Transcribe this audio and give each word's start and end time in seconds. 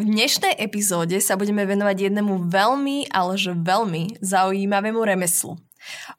V 0.00 0.08
dnešnej 0.08 0.56
epizóde 0.56 1.20
sa 1.20 1.36
budeme 1.36 1.68
venovať 1.68 2.08
jednému 2.08 2.48
veľmi, 2.48 3.12
ale 3.12 3.36
že 3.36 3.52
veľmi 3.52 4.16
zaujímavému 4.24 4.96
remeslu, 4.96 5.60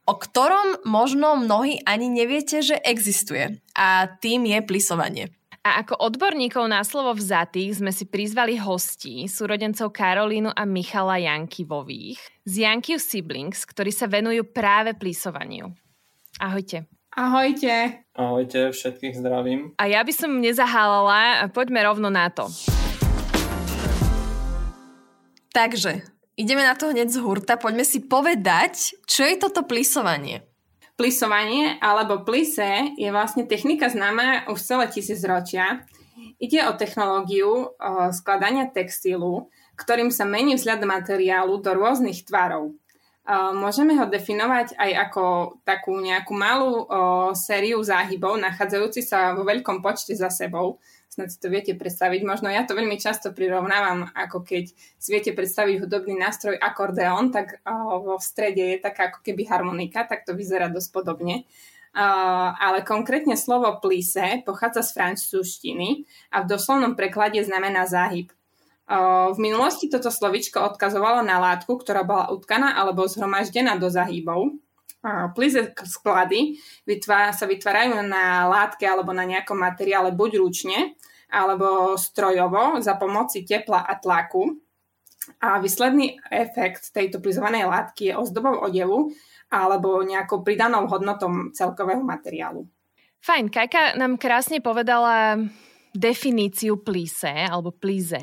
o 0.06 0.14
ktorom 0.14 0.86
možno 0.86 1.34
mnohí 1.42 1.82
ani 1.90 2.14
neviete, 2.14 2.62
že 2.62 2.78
existuje. 2.78 3.58
A 3.74 4.06
tým 4.22 4.46
je 4.46 4.62
plisovanie. 4.62 5.26
A 5.66 5.82
ako 5.82 5.98
odborníkov 5.98 6.70
na 6.70 6.86
slovo 6.86 7.18
vzatých 7.18 7.82
sme 7.82 7.90
si 7.90 8.06
prizvali 8.06 8.54
hostí, 8.62 9.26
súrodencov 9.26 9.90
Karolínu 9.90 10.54
a 10.54 10.62
Michala 10.62 11.18
Jankivových 11.18 12.22
z 12.46 12.54
Jankiv 12.62 13.02
Siblings, 13.02 13.66
ktorí 13.66 13.90
sa 13.90 14.06
venujú 14.06 14.46
práve 14.46 14.94
plisovaniu. 14.94 15.74
Ahojte. 16.38 16.86
Ahojte. 17.18 18.06
Ahojte, 18.14 18.78
všetkých 18.78 19.18
zdravím. 19.18 19.74
A 19.82 19.90
ja 19.90 20.06
by 20.06 20.14
som 20.14 20.38
nezahálala, 20.38 21.50
poďme 21.50 21.82
rovno 21.82 22.14
na 22.14 22.30
to. 22.30 22.46
Takže, 25.52 26.08
ideme 26.40 26.64
na 26.64 26.80
to 26.80 26.96
hneď 26.96 27.12
z 27.12 27.20
hurta. 27.20 27.60
Poďme 27.60 27.84
si 27.84 28.00
povedať, 28.00 28.96
čo 29.04 29.28
je 29.28 29.36
toto 29.36 29.68
plisovanie. 29.68 30.48
Plisovanie 30.96 31.76
alebo 31.84 32.24
plise 32.24 32.96
je 32.96 33.10
vlastne 33.12 33.44
technika 33.44 33.92
známa 33.92 34.48
už 34.48 34.60
celé 34.64 34.86
tisícročia. 34.88 35.84
Ide 36.40 36.66
o 36.70 36.78
technológiu 36.78 37.74
o 37.74 37.92
skladania 38.14 38.70
textilu, 38.70 39.52
ktorým 39.76 40.14
sa 40.14 40.24
mení 40.24 40.56
vzhľad 40.56 40.86
materiálu 40.86 41.58
do 41.60 41.72
rôznych 41.74 42.24
tvarov. 42.24 42.78
Môžeme 43.58 43.98
ho 43.98 44.10
definovať 44.10 44.78
aj 44.78 44.92
ako 45.10 45.24
takú 45.62 45.98
nejakú 45.98 46.34
malú 46.34 46.86
sériu 47.38 47.82
záhybov, 47.82 48.38
nachádzajúci 48.42 49.02
sa 49.06 49.38
vo 49.38 49.46
veľkom 49.46 49.82
počte 49.82 50.14
za 50.18 50.30
sebou 50.34 50.82
snad 51.12 51.28
si 51.28 51.44
to 51.44 51.52
viete 51.52 51.76
predstaviť. 51.76 52.24
Možno 52.24 52.48
ja 52.48 52.64
to 52.64 52.72
veľmi 52.72 52.96
často 52.96 53.36
prirovnávam, 53.36 54.08
ako 54.16 54.48
keď 54.48 54.72
si 54.72 55.10
viete 55.12 55.36
predstaviť 55.36 55.84
hudobný 55.84 56.16
nástroj 56.16 56.56
akordeón, 56.56 57.36
tak 57.36 57.60
vo 58.00 58.16
strede 58.24 58.64
je 58.72 58.78
taká 58.80 59.12
ako 59.12 59.20
keby 59.20 59.44
harmonika, 59.44 60.08
tak 60.08 60.24
to 60.24 60.32
vyzerá 60.32 60.72
dosť 60.72 60.90
podobne. 60.96 61.44
Ale 61.92 62.88
konkrétne 62.88 63.36
slovo 63.36 63.68
plise 63.84 64.40
pochádza 64.48 64.88
z 64.88 64.96
francúzštiny 64.96 66.08
a 66.32 66.48
v 66.48 66.50
doslovnom 66.56 66.96
preklade 66.96 67.44
znamená 67.44 67.84
záhyb. 67.84 68.32
V 69.36 69.38
minulosti 69.40 69.92
toto 69.92 70.08
slovičko 70.08 70.64
odkazovalo 70.64 71.28
na 71.28 71.44
látku, 71.44 71.76
ktorá 71.76 72.08
bola 72.08 72.32
utkaná 72.32 72.80
alebo 72.80 73.04
zhromaždená 73.04 73.76
do 73.76 73.92
zahybov. 73.92 74.56
Plize 75.34 75.74
sklady 75.82 76.62
vytvá, 76.86 77.34
sa 77.34 77.50
vytvárajú 77.50 78.06
na 78.06 78.46
látke 78.46 78.86
alebo 78.86 79.10
na 79.18 79.26
nejakom 79.26 79.58
materiále 79.58 80.14
buď 80.14 80.38
ručne, 80.38 80.94
alebo 81.34 81.98
strojovo 81.98 82.78
za 82.84 83.00
pomoci 83.02 83.42
tepla 83.42 83.82
a 83.82 83.98
tlaku. 83.98 84.62
A 85.42 85.62
výsledný 85.62 86.18
efekt 86.30 86.94
tejto 86.94 87.22
plizovanej 87.22 87.66
látky 87.66 88.14
je 88.14 88.18
ozdobou 88.18 88.62
odevu 88.62 89.14
alebo 89.52 90.02
nejakou 90.02 90.42
pridanou 90.42 90.88
hodnotou 90.88 91.54
celkového 91.54 92.02
materiálu. 92.02 92.66
Fajn, 93.22 93.54
Kajka 93.54 94.02
nám 94.02 94.18
krásne 94.18 94.66
povedala 94.66 95.38
definíciu 95.92 96.80
plíse 96.80 97.28
alebo 97.28 97.76
plíze. 97.76 98.20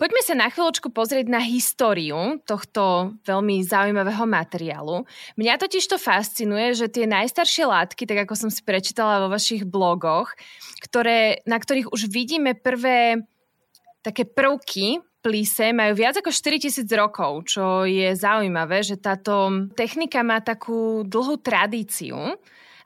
Poďme 0.00 0.20
sa 0.24 0.34
na 0.36 0.48
chvíľočku 0.48 0.88
pozrieť 0.88 1.28
na 1.28 1.44
históriu 1.44 2.40
tohto 2.48 3.14
veľmi 3.28 3.60
zaujímavého 3.64 4.24
materiálu. 4.24 5.04
Mňa 5.36 5.60
totiž 5.60 5.84
to 5.92 6.00
fascinuje, 6.00 6.72
že 6.72 6.88
tie 6.88 7.04
najstaršie 7.04 7.68
látky, 7.68 8.08
tak 8.08 8.24
ako 8.24 8.34
som 8.34 8.50
si 8.50 8.64
prečítala 8.64 9.24
vo 9.24 9.28
vašich 9.28 9.68
blogoch, 9.68 10.32
ktoré, 10.80 11.44
na 11.44 11.60
ktorých 11.60 11.92
už 11.92 12.08
vidíme 12.08 12.56
prvé 12.56 13.20
také 14.02 14.26
prvky 14.26 14.98
plíse 15.22 15.70
majú 15.70 15.94
viac 15.94 16.18
ako 16.18 16.34
4000 16.34 16.82
rokov, 16.98 17.46
čo 17.54 17.86
je 17.86 18.10
zaujímavé, 18.18 18.82
že 18.82 18.98
táto 18.98 19.70
technika 19.78 20.26
má 20.26 20.42
takú 20.42 21.06
dlhú 21.06 21.38
tradíciu. 21.38 22.34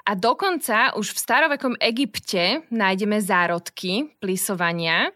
A 0.07 0.15
dokonca 0.15 0.95
už 0.95 1.19
v 1.19 1.19
starovekom 1.19 1.75
Egypte 1.83 2.63
nájdeme 2.71 3.19
zárodky 3.19 4.15
plisovania. 4.23 5.11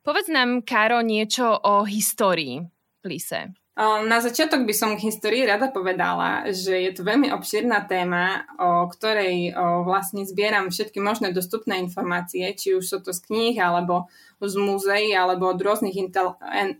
Povedz 0.00 0.32
nám, 0.32 0.64
Karo, 0.64 1.04
niečo 1.04 1.44
o 1.60 1.84
histórii 1.84 2.64
plise. 3.04 3.52
Na 3.80 4.20
začiatok 4.20 4.64
by 4.64 4.74
som 4.76 4.96
k 4.96 5.08
histórii 5.08 5.44
rada 5.44 5.68
povedala, 5.68 6.48
že 6.52 6.72
je 6.72 6.92
to 6.92 7.04
veľmi 7.04 7.32
obširná 7.32 7.84
téma, 7.84 8.44
o 8.60 8.84
ktorej 8.88 9.56
vlastne 9.84 10.24
zbieram 10.24 10.68
všetky 10.68 11.00
možné 11.00 11.32
dostupné 11.32 11.80
informácie, 11.80 12.44
či 12.56 12.76
už 12.76 12.84
sú 12.84 12.98
to 13.00 13.12
z 13.12 13.24
kníh, 13.24 13.56
alebo 13.56 14.08
z 14.40 14.56
múzeí, 14.56 15.12
alebo 15.16 15.52
od 15.52 15.60
rôznych 15.60 15.96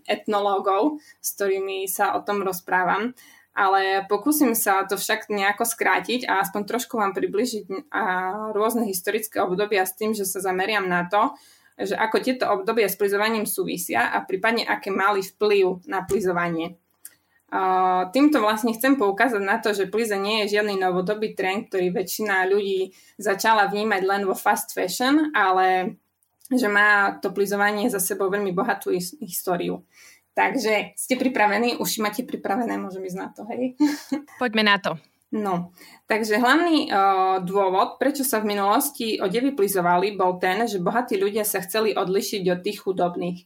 etnológov, 0.05 1.01
s 1.21 1.29
ktorými 1.37 1.85
sa 1.89 2.17
o 2.17 2.25
tom 2.25 2.45
rozprávam 2.45 3.13
ale 3.51 4.07
pokúsim 4.07 4.55
sa 4.55 4.87
to 4.87 4.95
však 4.95 5.27
nejako 5.27 5.67
skrátiť 5.67 6.23
a 6.23 6.39
aspoň 6.39 6.61
trošku 6.63 6.95
vám 6.95 7.11
približiť 7.11 7.91
rôzne 8.55 8.87
historické 8.87 9.43
obdobia 9.43 9.83
s 9.83 9.95
tým, 9.95 10.15
že 10.15 10.23
sa 10.23 10.39
zameriam 10.39 10.87
na 10.87 11.07
to, 11.11 11.35
že 11.75 11.97
ako 11.97 12.17
tieto 12.23 12.45
obdobia 12.47 12.87
s 12.87 12.95
plizovaním 12.95 13.43
súvisia 13.43 14.11
a 14.13 14.23
prípadne 14.23 14.63
aké 14.63 14.93
mali 14.93 15.19
vplyv 15.19 15.83
na 15.89 16.05
plizovanie. 16.05 16.79
Týmto 18.15 18.39
vlastne 18.39 18.71
chcem 18.71 18.95
poukázať 18.95 19.43
na 19.43 19.59
to, 19.59 19.75
že 19.75 19.91
plize 19.91 20.15
nie 20.15 20.47
je 20.47 20.55
žiadny 20.55 20.79
novodobý 20.79 21.35
trend, 21.35 21.67
ktorý 21.67 21.91
väčšina 21.91 22.47
ľudí 22.47 22.95
začala 23.19 23.67
vnímať 23.67 24.01
len 24.07 24.23
vo 24.23 24.31
fast 24.31 24.71
fashion, 24.71 25.35
ale 25.35 25.99
že 26.47 26.71
má 26.71 27.19
to 27.19 27.35
plizovanie 27.35 27.91
za 27.91 27.99
sebou 27.99 28.31
veľmi 28.31 28.55
bohatú 28.55 28.95
históriu. 29.19 29.83
Takže 30.31 30.95
ste 30.95 31.19
pripravení? 31.19 31.75
Už 31.75 31.99
máte 31.99 32.23
pripravené, 32.23 32.79
môžem 32.79 33.03
ísť 33.03 33.19
na 33.19 33.27
to, 33.35 33.43
hej? 33.51 33.75
Poďme 34.41 34.63
na 34.63 34.79
to. 34.79 34.95
No, 35.31 35.71
takže 36.11 36.43
hlavný 36.43 36.91
uh, 36.91 37.39
dôvod, 37.39 37.95
prečo 37.95 38.27
sa 38.27 38.43
v 38.43 38.51
minulosti 38.51 39.15
odevy 39.15 39.55
plizovali, 39.55 40.19
bol 40.19 40.35
ten, 40.43 40.67
že 40.67 40.83
bohatí 40.83 41.15
ľudia 41.15 41.47
sa 41.47 41.63
chceli 41.63 41.95
odlišiť 41.95 42.43
od 42.51 42.59
tých 42.59 42.83
chudobných. 42.83 43.39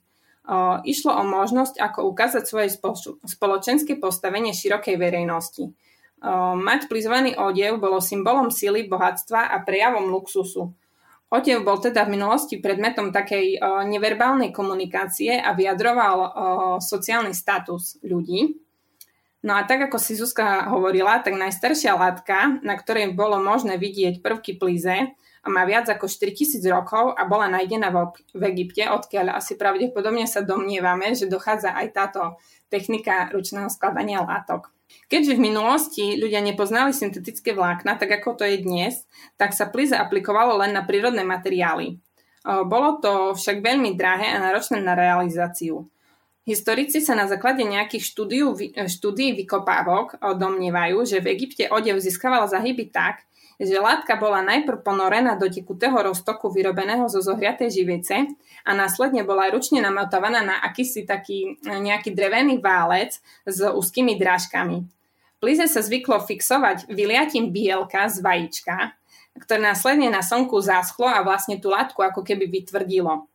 Uh, 0.45 0.81
išlo 0.81 1.13
o 1.13 1.21
možnosť, 1.25 1.77
ako 1.77 2.09
ukázať 2.09 2.43
svoje 2.49 2.73
spoločenské 3.21 4.01
postavenie 4.01 4.49
širokej 4.49 4.97
verejnosti. 4.97 5.73
Uh, 6.25 6.57
mať 6.57 6.89
plizovaný 6.89 7.37
odev 7.37 7.77
bolo 7.77 8.01
symbolom 8.01 8.49
sily, 8.49 8.89
bohatstva 8.89 9.53
a 9.53 9.61
prejavom 9.61 10.09
luxusu. 10.09 10.73
Odev 11.33 11.65
bol 11.65 11.81
teda 11.81 12.05
v 12.05 12.19
minulosti 12.21 12.61
predmetom 12.61 13.09
takej 13.09 13.57
o, 13.57 13.81
neverbálnej 13.87 14.53
komunikácie 14.53 15.41
a 15.41 15.57
vyjadroval 15.57 16.17
o, 16.21 16.27
sociálny 16.77 17.33
status 17.33 17.97
ľudí. 18.05 18.61
No 19.45 19.57
a 19.57 19.65
tak 19.65 19.89
ako 19.89 19.97
si 20.01 20.17
Zuzka 20.17 20.69
hovorila, 20.73 21.21
tak 21.21 21.37
najstaršia 21.37 21.97
látka, 21.97 22.61
na 22.65 22.73
ktorej 22.77 23.13
bolo 23.13 23.37
možné 23.37 23.77
vidieť 23.77 24.25
prvky 24.25 24.57
plíze, 24.57 25.13
má 25.45 25.61
viac 25.69 25.85
ako 25.85 26.09
4000 26.09 26.57
rokov 26.73 27.13
a 27.13 27.21
bola 27.29 27.45
nájdená 27.45 27.93
v 28.33 28.43
Egypte, 28.49 28.89
odkiaľ 28.89 29.37
asi 29.37 29.53
pravdepodobne 29.53 30.25
sa 30.25 30.41
domnievame, 30.41 31.13
že 31.13 31.29
dochádza 31.29 31.77
aj 31.77 31.87
táto 31.93 32.21
technika 32.73 33.29
ručného 33.29 33.69
skladania 33.69 34.25
látok. 34.25 34.74
Keďže 35.05 35.37
v 35.37 35.45
minulosti 35.51 36.05
ľudia 36.17 36.41
nepoznali 36.41 36.89
syntetické 36.89 37.53
vlákna, 37.53 37.95
tak 38.01 38.21
ako 38.21 38.41
to 38.41 38.43
je 38.45 38.61
dnes, 38.65 39.05
tak 39.37 39.53
sa 39.53 39.69
plize 39.69 39.93
aplikovalo 39.93 40.57
len 40.57 40.73
na 40.73 40.81
prírodné 40.81 41.21
materiály. 41.21 42.01
Bolo 42.45 43.01
to 43.01 43.33
však 43.37 43.61
veľmi 43.61 43.97
drahé 43.97 44.33
a 44.33 44.41
náročné 44.41 44.81
na 44.81 44.93
realizáciu. 44.93 45.85
Historici 46.45 47.01
sa 47.01 47.17
na 47.17 47.25
základe 47.25 47.65
nejakých 47.65 48.05
štúdií, 48.85 49.29
vykopávok 49.33 50.21
domnievajú, 50.37 51.01
že 51.09 51.17
v 51.17 51.33
Egypte 51.33 51.65
odev 51.73 51.97
získavala 51.97 52.45
zahyby 52.45 52.93
tak, 52.93 53.25
že 53.59 53.79
látka 53.79 54.19
bola 54.19 54.43
najprv 54.43 54.83
ponorená 54.83 55.39
do 55.39 55.47
tekutého 55.47 55.95
roztoku 55.95 56.51
vyrobeného 56.51 57.07
zo 57.07 57.23
zohriatej 57.23 57.71
živice 57.71 58.27
a 58.67 58.71
následne 58.75 59.23
bola 59.23 59.47
ručne 59.47 59.79
namotovaná 59.79 60.43
na 60.43 60.59
akýsi 60.63 61.07
taký 61.07 61.55
e, 61.59 61.79
nejaký 61.79 62.11
drevený 62.11 62.59
válec 62.59 63.19
s 63.47 63.57
úzkými 63.63 64.19
drážkami. 64.19 64.83
Plize 65.39 65.67
sa 65.67 65.79
zvyklo 65.83 66.23
fixovať 66.23 66.89
vyliatím 66.89 67.51
bielka 67.51 68.07
z 68.11 68.23
vajíčka, 68.23 68.95
ktoré 69.37 69.59
následne 69.59 70.07
na 70.07 70.23
slnku 70.23 70.55
zaschlo 70.63 71.05
a 71.05 71.21
vlastne 71.21 71.59
tú 71.59 71.69
látku 71.69 71.99
ako 71.99 72.23
keby 72.23 72.47
vytvrdilo. 72.47 73.27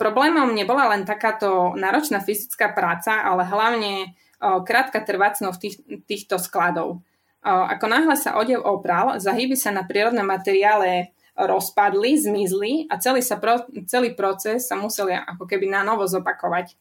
Problémom 0.00 0.56
nebola 0.56 0.88
len 0.96 1.04
takáto 1.04 1.76
náročná 1.76 2.24
fyzická 2.24 2.72
práca, 2.72 3.20
ale 3.20 3.44
hlavne 3.44 4.16
krátka 4.40 5.04
trvácnosť 5.04 5.58
tých, 5.60 5.76
týchto 6.08 6.40
skladov. 6.40 7.04
Ako 7.44 7.88
náhle 7.88 8.16
sa 8.20 8.36
odev 8.36 8.60
opral, 8.60 9.16
zahyby 9.16 9.56
sa 9.56 9.72
na 9.72 9.88
prírodnom 9.88 10.28
materiále 10.28 11.16
rozpadli, 11.40 12.20
zmizli 12.20 12.84
a 12.92 13.00
celý, 13.00 13.24
sa 13.24 13.40
pro, 13.40 13.64
celý 13.88 14.12
proces 14.12 14.68
sa 14.68 14.76
musel 14.76 15.08
ako 15.08 15.48
keby 15.48 15.72
na 15.72 15.80
novo 15.80 16.04
zopakovať. 16.04 16.76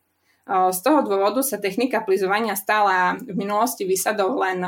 Z 0.50 0.80
toho 0.82 1.06
dôvodu 1.06 1.40
sa 1.46 1.62
technika 1.62 2.04
plizovania 2.04 2.60
stala 2.60 3.16
v 3.22 3.38
minulosti 3.38 3.86
výsadou 3.86 4.36
len 4.42 4.66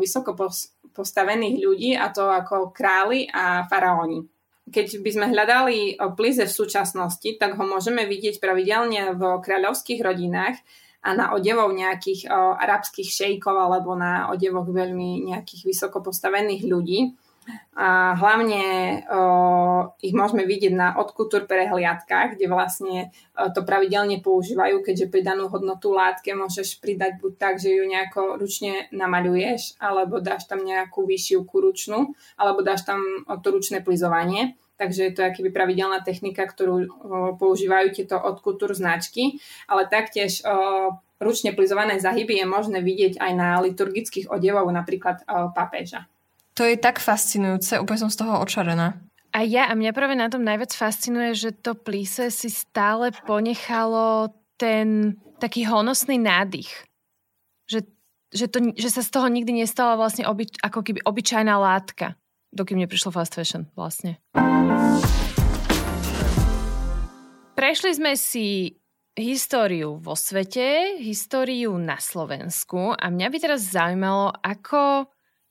vysoko 0.00 0.32
postavených 0.94 1.56
ľudí, 1.60 1.92
a 1.98 2.08
to 2.08 2.30
ako 2.30 2.72
králi 2.72 3.28
a 3.28 3.66
faraóni. 3.68 4.24
Keď 4.66 5.02
by 5.02 5.10
sme 5.12 5.26
hľadali 5.34 6.00
plize 6.16 6.46
v 6.46 6.56
súčasnosti, 6.56 7.26
tak 7.36 7.58
ho 7.58 7.64
môžeme 7.66 8.08
vidieť 8.08 8.40
pravidelne 8.40 9.18
v 9.18 9.22
kráľovských 9.42 10.00
rodinách 10.00 10.56
a 11.06 11.14
na 11.14 11.30
odevov 11.30 11.70
nejakých 11.70 12.26
arabských 12.34 13.06
šejkov 13.06 13.54
alebo 13.54 13.94
na 13.94 14.26
odevoch 14.34 14.66
veľmi 14.66 15.22
nejakých 15.30 15.62
vysoko 15.62 16.02
postavených 16.02 16.66
ľudí 16.66 17.14
a 17.76 18.16
hlavne 18.16 18.64
o, 19.06 19.20
ich 20.00 20.16
môžeme 20.16 20.48
vidieť 20.48 20.72
na 20.74 20.96
odkultúr 20.96 21.44
prehliadkách, 21.44 22.34
kde 22.34 22.46
vlastne 22.50 22.96
o, 23.36 23.52
to 23.52 23.62
pravidelne 23.62 24.18
používajú, 24.24 24.82
keďže 24.82 25.12
pridanú 25.12 25.46
hodnotu 25.52 25.92
látke 25.92 26.32
môžeš 26.34 26.82
pridať 26.82 27.20
buď 27.20 27.32
tak, 27.36 27.54
že 27.60 27.76
ju 27.76 27.84
nejako 27.84 28.40
ručne 28.40 28.90
namaľuješ, 28.90 29.78
alebo 29.78 30.18
dáš 30.18 30.48
tam 30.50 30.64
nejakú 30.64 31.06
výšivku 31.06 31.54
ručnú, 31.60 32.16
alebo 32.40 32.64
dáš 32.64 32.82
tam 32.82 33.04
o, 33.28 33.36
to 33.38 33.54
ručné 33.54 33.84
plizovanie. 33.84 34.58
Takže 34.76 35.00
je 35.08 35.12
to 35.16 35.24
akýby 35.24 35.48
pravidelná 35.48 36.04
technika, 36.04 36.44
ktorú 36.44 36.84
používajú 37.40 37.96
tieto 37.96 38.20
odkultúr 38.20 38.76
značky, 38.76 39.40
ale 39.64 39.88
taktiež 39.88 40.44
ručne 41.16 41.56
plizované 41.56 41.96
zahyby 41.96 42.36
je 42.36 42.46
možné 42.46 42.84
vidieť 42.84 43.16
aj 43.16 43.32
na 43.32 43.56
liturgických 43.64 44.28
odevov, 44.28 44.68
napríklad 44.68 45.24
papeža. 45.56 46.04
To 46.56 46.64
je 46.64 46.76
tak 46.76 47.00
fascinujúce, 47.00 47.80
úplne 47.80 48.04
som 48.04 48.12
z 48.12 48.20
toho 48.20 48.40
očarená. 48.40 49.00
A 49.36 49.44
ja, 49.44 49.68
a 49.68 49.76
mňa 49.76 49.92
práve 49.92 50.16
na 50.16 50.32
tom 50.32 50.40
najviac 50.40 50.72
fascinuje, 50.72 51.36
že 51.36 51.52
to 51.52 51.76
plíse 51.76 52.32
si 52.32 52.48
stále 52.48 53.12
ponechalo 53.24 54.32
ten 54.56 55.20
taký 55.36 55.68
honosný 55.68 56.16
nádych. 56.16 56.72
Že, 57.68 57.84
že, 58.32 58.46
to, 58.48 58.58
že 58.72 58.88
sa 58.88 59.04
z 59.04 59.12
toho 59.12 59.28
nikdy 59.28 59.60
nestala 59.60 60.00
vlastne 60.00 60.24
oby, 60.24 60.48
ako 60.64 60.80
keby 60.80 61.04
obyčajná 61.04 61.52
látka, 61.60 62.16
dokým 62.56 62.80
neprišlo 62.80 63.12
fast 63.12 63.36
fashion 63.36 63.68
vlastne. 63.76 64.16
Prešli 67.56 67.92
sme 67.96 68.16
si 68.16 68.76
históriu 69.16 69.96
vo 69.96 70.12
svete, 70.16 71.00
históriu 71.00 71.76
na 71.76 72.00
Slovensku 72.00 72.96
a 72.96 73.06
mňa 73.08 73.26
by 73.32 73.36
teraz 73.40 73.60
zaujímalo, 73.72 74.32
ako 74.40 75.08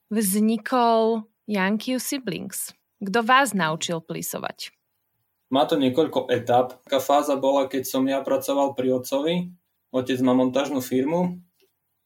vznikol 0.09 1.25
Yankee 1.49 1.97
Siblings? 1.97 2.73
Kto 3.01 3.21
vás 3.25 3.53
naučil 3.53 4.01
plisovať? 4.01 4.73
Má 5.53 5.69
to 5.69 5.77
niekoľko 5.77 6.29
etap. 6.33 6.81
Taká 6.89 6.97
fáza 6.97 7.37
bola, 7.37 7.69
keď 7.69 7.85
som 7.85 8.05
ja 8.09 8.21
pracoval 8.25 8.73
pri 8.73 8.97
otcovi. 8.97 9.53
Otec 9.93 10.17
má 10.25 10.33
montážnu 10.33 10.81
firmu, 10.81 11.45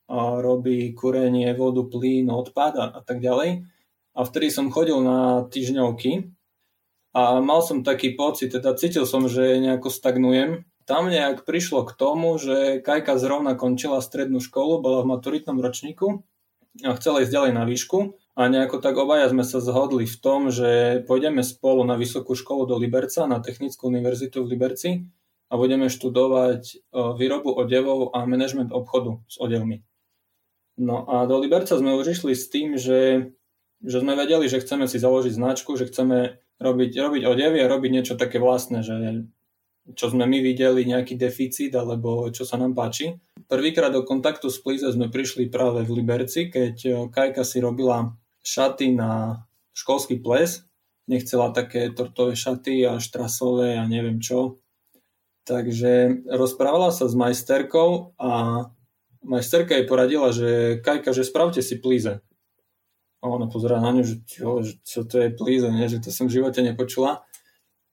a 0.10 0.42
robí 0.42 0.90
kúrenie, 0.98 1.54
vodu, 1.54 1.86
plyn, 1.86 2.34
odpad 2.34 2.74
a, 2.82 2.86
a 2.98 3.00
tak 3.06 3.22
ďalej. 3.22 3.62
A 4.18 4.26
vtedy 4.26 4.50
som 4.50 4.74
chodil 4.74 4.98
na 5.02 5.46
týždňovky 5.48 6.34
a 7.14 7.42
mal 7.42 7.62
som 7.66 7.86
taký 7.86 8.14
pocit, 8.14 8.54
teda 8.54 8.78
cítil 8.78 9.06
som, 9.10 9.26
že 9.26 9.62
nejako 9.62 9.90
stagnujem. 9.90 10.66
Tam 10.90 11.06
nejak 11.06 11.46
prišlo 11.46 11.86
k 11.86 11.94
tomu, 11.94 12.34
že 12.42 12.82
Kajka 12.82 13.22
zrovna 13.22 13.54
končila 13.54 14.02
strednú 14.02 14.42
školu, 14.42 14.82
bola 14.82 15.06
v 15.06 15.14
maturitnom 15.14 15.62
ročníku 15.62 16.26
a 16.82 16.98
chcela 16.98 17.22
ísť 17.22 17.34
ďalej 17.34 17.52
na 17.54 17.64
výšku 17.70 18.18
a 18.40 18.42
nejako 18.50 18.82
tak 18.82 18.98
obaja 18.98 19.30
sme 19.30 19.46
sa 19.46 19.62
zhodli 19.62 20.10
v 20.10 20.18
tom, 20.18 20.50
že 20.50 21.02
pôjdeme 21.06 21.46
spolu 21.46 21.86
na 21.86 21.94
vysokú 21.94 22.34
školu 22.34 22.66
do 22.66 22.76
Liberca, 22.82 23.30
na 23.30 23.38
Technickú 23.38 23.92
univerzitu 23.92 24.42
v 24.42 24.58
Liberci 24.58 24.90
a 25.50 25.54
budeme 25.58 25.90
študovať 25.90 26.94
výrobu 26.94 27.54
odevov 27.54 28.14
a 28.14 28.26
manažment 28.26 28.70
obchodu 28.74 29.22
s 29.30 29.42
odevmi. 29.42 29.82
No 30.80 31.04
a 31.10 31.28
do 31.28 31.36
Liberca 31.42 31.76
sme 31.76 31.98
už 32.00 32.16
išli 32.16 32.34
s 32.38 32.48
tým, 32.48 32.80
že, 32.80 33.34
že 33.84 34.04
sme 34.04 34.16
vedeli, 34.16 34.52
že 34.52 34.60
chceme 34.60 34.86
si 34.86 35.00
založiť 35.00 35.34
značku, 35.36 35.76
že 35.80 35.88
chceme 35.88 36.40
robiť, 36.60 36.92
robiť 37.00 37.24
odevy 37.24 37.58
a 37.64 37.72
robiť 37.72 37.92
niečo 37.92 38.16
také 38.20 38.38
vlastné, 38.38 38.84
že 38.84 39.28
čo 39.96 40.12
sme 40.12 40.30
my 40.30 40.40
videli, 40.44 40.86
nejaký 40.86 41.18
deficit 41.18 41.74
alebo 41.74 42.30
čo 42.30 42.46
sa 42.46 42.60
nám 42.60 42.78
páči. 42.78 43.18
Prvýkrát 43.50 43.90
do 43.90 44.06
kontaktu 44.06 44.52
s 44.52 44.62
Plize 44.62 44.86
sme 44.94 45.10
prišli 45.10 45.50
práve 45.50 45.82
v 45.82 46.04
Liberci, 46.04 46.54
keď 46.54 46.76
e, 46.86 46.92
Kajka 47.10 47.42
si 47.42 47.58
robila 47.58 48.14
šaty 48.46 48.94
na 48.94 49.42
školský 49.74 50.22
ples. 50.22 50.62
Nechcela 51.10 51.50
také 51.50 51.90
tortové 51.90 52.38
šaty 52.38 52.86
a 52.86 53.02
štrasové 53.02 53.82
a 53.82 53.90
neviem 53.90 54.22
čo. 54.22 54.62
Takže 55.50 56.22
rozprávala 56.30 56.94
sa 56.94 57.10
s 57.10 57.18
majsterkou 57.18 58.14
a 58.22 58.70
majsterka 59.26 59.74
jej 59.74 59.90
poradila, 59.90 60.30
že 60.30 60.78
Kajka, 60.86 61.10
že 61.18 61.26
spravte 61.26 61.66
si 61.66 61.82
plíze. 61.82 62.22
A 63.20 63.28
ona 63.28 63.52
pozerá 63.52 63.84
na 63.84 63.92
ňu, 63.92 64.04
že 64.08 64.16
čo, 64.24 64.64
čo 64.64 65.04
to 65.04 65.16
je 65.20 65.30
plíze, 65.36 65.68
nie? 65.68 65.92
že 65.92 66.00
to 66.00 66.10
som 66.10 66.32
v 66.32 66.40
živote 66.40 66.64
nepočula. 66.64 67.28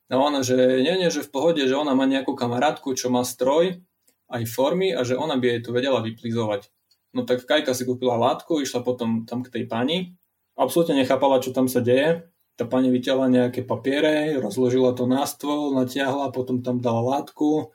A 0.06 0.14
ona, 0.14 0.46
že 0.46 0.54
nie, 0.86 0.94
nie, 1.02 1.10
že 1.10 1.26
v 1.26 1.32
pohode, 1.34 1.62
že 1.66 1.74
ona 1.74 1.98
má 1.98 2.06
nejakú 2.06 2.38
kamarátku, 2.38 2.94
čo 2.94 3.10
má 3.10 3.26
stroj, 3.26 3.82
aj 4.30 4.42
formy 4.46 4.94
a 4.94 5.02
že 5.02 5.18
ona 5.18 5.34
by 5.34 5.58
jej 5.58 5.60
to 5.66 5.70
vedela 5.74 5.98
vyplizovať. 5.98 6.70
No 7.10 7.26
tak 7.26 7.42
Kajka 7.42 7.74
si 7.74 7.82
kúpila 7.82 8.14
látku, 8.14 8.62
išla 8.62 8.86
potom 8.86 9.26
tam 9.26 9.42
k 9.42 9.50
tej 9.50 9.64
pani, 9.66 10.14
absolútne 10.54 10.98
nechápala, 10.98 11.42
čo 11.42 11.50
tam 11.50 11.66
sa 11.66 11.82
deje. 11.82 12.26
Tá 12.56 12.64
pani 12.64 12.88
vyťala 12.88 13.28
nejaké 13.28 13.66
papiere, 13.66 14.40
rozložila 14.40 14.96
to 14.96 15.04
na 15.04 15.28
stôl, 15.28 15.76
natiahla, 15.76 16.32
potom 16.32 16.64
tam 16.64 16.80
dala 16.80 17.20
látku, 17.20 17.74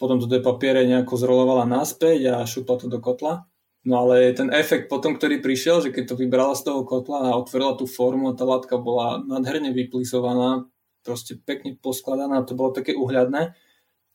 potom 0.00 0.16
to 0.22 0.30
tie 0.30 0.40
papiere 0.40 0.86
nejako 0.86 1.18
zrolovala 1.18 1.68
naspäť 1.68 2.38
a 2.38 2.46
šupla 2.48 2.76
to 2.80 2.86
do 2.88 3.02
kotla. 3.02 3.44
No 3.88 4.04
ale 4.04 4.36
ten 4.36 4.52
efekt 4.52 4.92
potom, 4.92 5.16
ktorý 5.16 5.40
prišiel, 5.40 5.80
že 5.80 5.88
keď 5.88 6.12
to 6.12 6.20
vybrala 6.20 6.52
z 6.52 6.68
toho 6.68 6.84
kotla 6.84 7.32
a 7.32 7.40
otvorila 7.40 7.72
tú 7.72 7.88
formu 7.88 8.28
a 8.28 8.36
tá 8.36 8.44
látka 8.44 8.76
bola 8.76 9.24
nadherne 9.24 9.72
vyplizovaná, 9.72 10.68
proste 11.00 11.40
pekne 11.40 11.72
poskladaná, 11.72 12.44
to 12.44 12.52
bolo 12.52 12.76
také 12.76 12.92
uhľadné, 12.92 13.56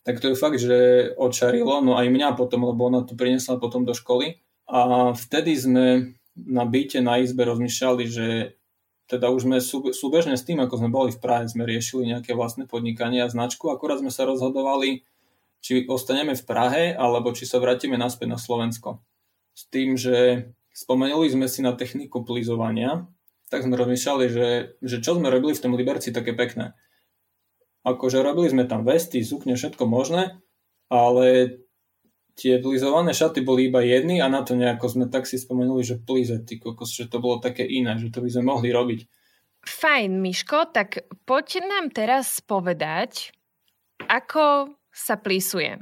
tak 0.05 0.21
to 0.21 0.29
je 0.29 0.37
fakt, 0.37 0.61
že 0.61 1.09
očarilo, 1.17 1.81
no 1.81 1.97
aj 1.97 2.05
mňa 2.05 2.37
potom, 2.37 2.69
lebo 2.69 2.85
ona 2.85 3.01
to 3.01 3.17
priniesla 3.17 3.57
potom 3.57 3.81
do 3.81 3.97
školy. 3.97 4.45
A 4.69 5.09
vtedy 5.17 5.57
sme 5.57 6.13
na 6.37 6.69
byte, 6.69 7.01
na 7.01 7.17
izbe 7.17 7.41
rozmýšľali, 7.41 8.03
že 8.05 8.27
teda 9.09 9.33
už 9.33 9.49
sme 9.49 9.57
súbežne 9.89 10.37
s 10.37 10.45
tým, 10.45 10.61
ako 10.61 10.85
sme 10.85 10.93
boli 10.93 11.09
v 11.09 11.17
Prahe, 11.17 11.49
sme 11.49 11.65
riešili 11.65 12.13
nejaké 12.13 12.37
vlastné 12.37 12.69
podnikanie 12.69 13.25
a 13.25 13.31
značku, 13.31 13.73
akurát 13.73 13.97
sme 14.05 14.13
sa 14.13 14.29
rozhodovali, 14.29 15.01
či 15.65 15.89
ostaneme 15.89 16.37
v 16.37 16.45
Prahe, 16.45 16.83
alebo 16.93 17.33
či 17.33 17.49
sa 17.49 17.57
vrátime 17.57 17.97
naspäť 17.97 18.27
na 18.29 18.37
Slovensko. 18.37 19.01
S 19.53 19.69
tým, 19.69 19.95
že 19.97 20.49
spomenuli 20.73 21.29
sme 21.29 21.45
si 21.45 21.61
na 21.61 21.77
techniku 21.77 22.25
plizovania, 22.25 23.05
tak 23.53 23.69
sme 23.69 23.77
rozmýšľali, 23.77 24.25
že, 24.33 24.49
že 24.81 24.97
čo 24.97 25.21
sme 25.21 25.29
robili 25.29 25.53
v 25.53 25.61
tom 25.61 25.77
Liberci 25.77 26.09
také 26.09 26.33
pekné. 26.33 26.73
Akože 27.85 28.25
robili 28.25 28.49
sme 28.49 28.65
tam 28.65 28.81
vesty, 28.81 29.21
sukne, 29.21 29.53
všetko 29.53 29.85
možné, 29.85 30.41
ale 30.89 31.59
tie 32.33 32.57
blizované 32.57 33.13
šaty 33.13 33.45
boli 33.45 33.69
iba 33.69 33.85
jedny 33.85 34.17
a 34.17 34.25
na 34.25 34.41
to 34.41 34.57
nejako 34.57 34.89
sme 34.89 35.05
tak 35.05 35.29
si 35.29 35.37
spomenuli, 35.37 35.85
že 35.85 36.01
plize, 36.01 36.33
ty 36.49 36.57
kokos, 36.57 36.89
že 36.89 37.05
to 37.05 37.21
bolo 37.21 37.37
také 37.37 37.61
iné, 37.61 37.93
že 38.01 38.09
to 38.09 38.25
by 38.25 38.29
sme 38.33 38.49
mohli 38.49 38.73
robiť. 38.73 39.05
Fajn, 39.63 40.19
Miško, 40.19 40.73
tak 40.75 41.07
poď 41.23 41.63
nám 41.63 41.93
teraz 41.93 42.43
povedať, 42.43 43.31
ako 44.09 44.75
sa 44.91 45.15
plísuje. 45.15 45.79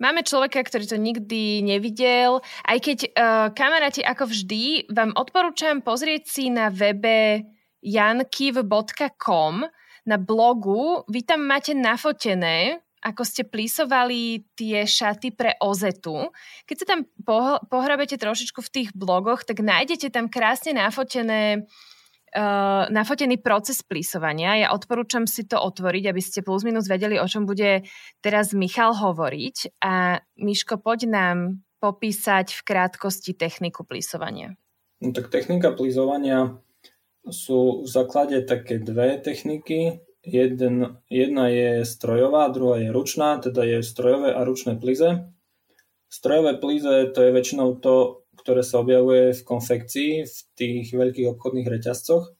Máme 0.00 0.24
človeka, 0.24 0.64
ktorý 0.64 0.88
to 0.88 0.96
nikdy 0.96 1.60
nevidel, 1.60 2.40
aj 2.64 2.78
keď 2.80 2.98
uh, 3.04 3.10
kamaráti, 3.52 4.00
ako 4.00 4.32
vždy, 4.32 4.88
vám 4.88 5.12
odporúčam 5.12 5.84
pozrieť 5.84 6.22
si 6.24 6.48
na 6.48 6.72
webe 6.72 7.44
jankiv.com 7.84 9.54
na 10.08 10.16
blogu. 10.16 11.04
Vy 11.04 11.20
tam 11.28 11.44
máte 11.44 11.76
nafotené, 11.76 12.80
ako 13.04 13.28
ste 13.28 13.44
plísovali 13.44 14.48
tie 14.56 14.88
šaty 14.88 15.36
pre 15.36 15.60
ozetu. 15.60 16.32
Keď 16.64 16.76
sa 16.80 16.86
tam 16.96 17.00
pohrabete 17.68 18.16
trošičku 18.16 18.64
v 18.64 18.72
tých 18.72 18.90
blogoch, 18.96 19.44
tak 19.44 19.60
nájdete 19.60 20.08
tam 20.08 20.32
krásne 20.32 20.80
nafotené 20.80 21.60
uh, 21.60 21.99
nafotený 22.90 23.42
proces 23.42 23.82
plísovania. 23.82 24.54
Ja 24.54 24.68
odporúčam 24.70 25.26
si 25.26 25.42
to 25.46 25.58
otvoriť, 25.58 26.04
aby 26.10 26.22
ste 26.22 26.46
plus 26.46 26.62
minus 26.62 26.86
vedeli, 26.86 27.18
o 27.18 27.26
čom 27.26 27.46
bude 27.46 27.82
teraz 28.22 28.54
Michal 28.54 28.94
hovoriť. 28.94 29.82
A 29.82 30.22
Miško, 30.38 30.78
poď 30.78 31.10
nám 31.10 31.38
popísať 31.80 32.54
v 32.54 32.60
krátkosti 32.62 33.32
techniku 33.34 33.82
plísovania. 33.82 34.54
No 35.00 35.16
tak 35.16 35.32
technika 35.32 35.72
plísovania 35.72 36.60
sú 37.24 37.82
v 37.82 37.88
základe 37.88 38.44
také 38.44 38.76
dve 38.76 39.16
techniky. 39.16 40.04
jeden, 40.24 41.00
jedna 41.08 41.48
je 41.48 41.84
strojová, 41.84 42.48
druhá 42.48 42.76
je 42.78 42.92
ručná, 42.92 43.38
teda 43.38 43.64
je 43.64 43.82
strojové 43.82 44.34
a 44.34 44.44
ručné 44.44 44.76
plize. 44.76 45.32
Strojové 46.10 46.58
plize 46.58 47.06
to 47.14 47.22
je 47.22 47.30
väčšinou 47.32 47.80
to, 47.80 48.19
ktoré 48.40 48.64
sa 48.64 48.80
objavuje 48.80 49.36
v 49.36 49.42
konfekcii, 49.44 50.12
v 50.24 50.36
tých 50.56 50.86
veľkých 50.96 51.30
obchodných 51.36 51.68
reťazcoch. 51.68 52.32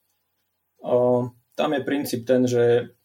Tam 1.55 1.71
je 1.77 1.83
princíp 1.85 2.25
ten, 2.25 2.49
že 2.49 2.97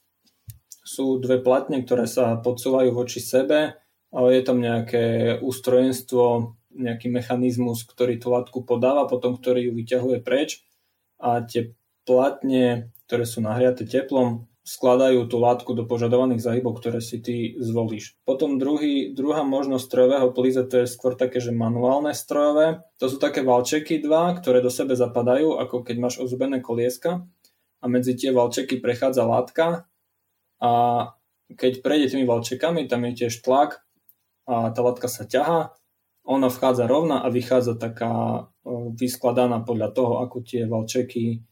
sú 0.85 1.19
dve 1.19 1.43
platne, 1.43 1.83
ktoré 1.83 2.07
sa 2.07 2.39
podsúvajú 2.39 2.95
voči 2.95 3.19
sebe, 3.19 3.75
ale 4.15 4.27
je 4.37 4.41
tam 4.47 4.63
nejaké 4.63 5.37
ústrojenstvo, 5.43 6.55
nejaký 6.71 7.11
mechanizmus, 7.11 7.83
ktorý 7.83 8.15
tú 8.15 8.31
látku 8.31 8.63
podáva, 8.63 9.09
potom 9.11 9.35
ktorý 9.35 9.67
ju 9.67 9.71
vyťahuje 9.75 10.17
preč 10.23 10.63
a 11.19 11.43
tie 11.43 11.75
platne, 12.07 12.95
ktoré 13.07 13.25
sú 13.27 13.43
nahriate 13.43 13.83
teplom, 13.83 14.47
skladajú 14.65 15.29
tú 15.29 15.37
látku 15.37 15.77
do 15.77 15.85
požadovaných 15.85 16.41
zahybov, 16.41 16.81
ktoré 16.81 16.97
si 16.97 17.21
ty 17.21 17.53
zvolíš. 17.61 18.17
Potom 18.25 18.57
druhý, 18.57 19.13
druhá 19.13 19.45
možnosť 19.45 19.85
strojového 19.85 20.33
plíze 20.33 20.65
to 20.65 20.81
je 20.81 20.87
skôr 20.89 21.13
také, 21.13 21.37
že 21.37 21.53
manuálne 21.53 22.17
strojové. 22.17 22.81
To 22.97 23.05
sú 23.05 23.21
také 23.21 23.45
valčeky 23.45 24.01
dva, 24.01 24.33
ktoré 24.33 24.65
do 24.65 24.73
sebe 24.73 24.97
zapadajú, 24.97 25.61
ako 25.61 25.85
keď 25.85 25.95
máš 26.01 26.15
ozubené 26.17 26.65
kolieska 26.65 27.29
a 27.77 27.85
medzi 27.85 28.17
tie 28.17 28.33
valčeky 28.33 28.81
prechádza 28.81 29.21
látka 29.21 29.85
a 30.57 30.71
keď 31.45 31.85
prejde 31.85 32.17
tými 32.17 32.25
valčekami, 32.25 32.89
tam 32.89 33.05
je 33.05 33.21
tiež 33.21 33.45
tlak 33.45 33.85
a 34.49 34.73
tá 34.73 34.81
látka 34.81 35.05
sa 35.05 35.29
ťahá, 35.29 35.77
ona 36.25 36.49
vchádza 36.49 36.89
rovna 36.89 37.21
a 37.21 37.29
vychádza 37.29 37.77
taká 37.77 38.49
vyskladaná 38.97 39.61
podľa 39.61 39.93
toho, 39.93 40.13
ako 40.25 40.41
tie 40.41 40.65
valčeky 40.65 41.45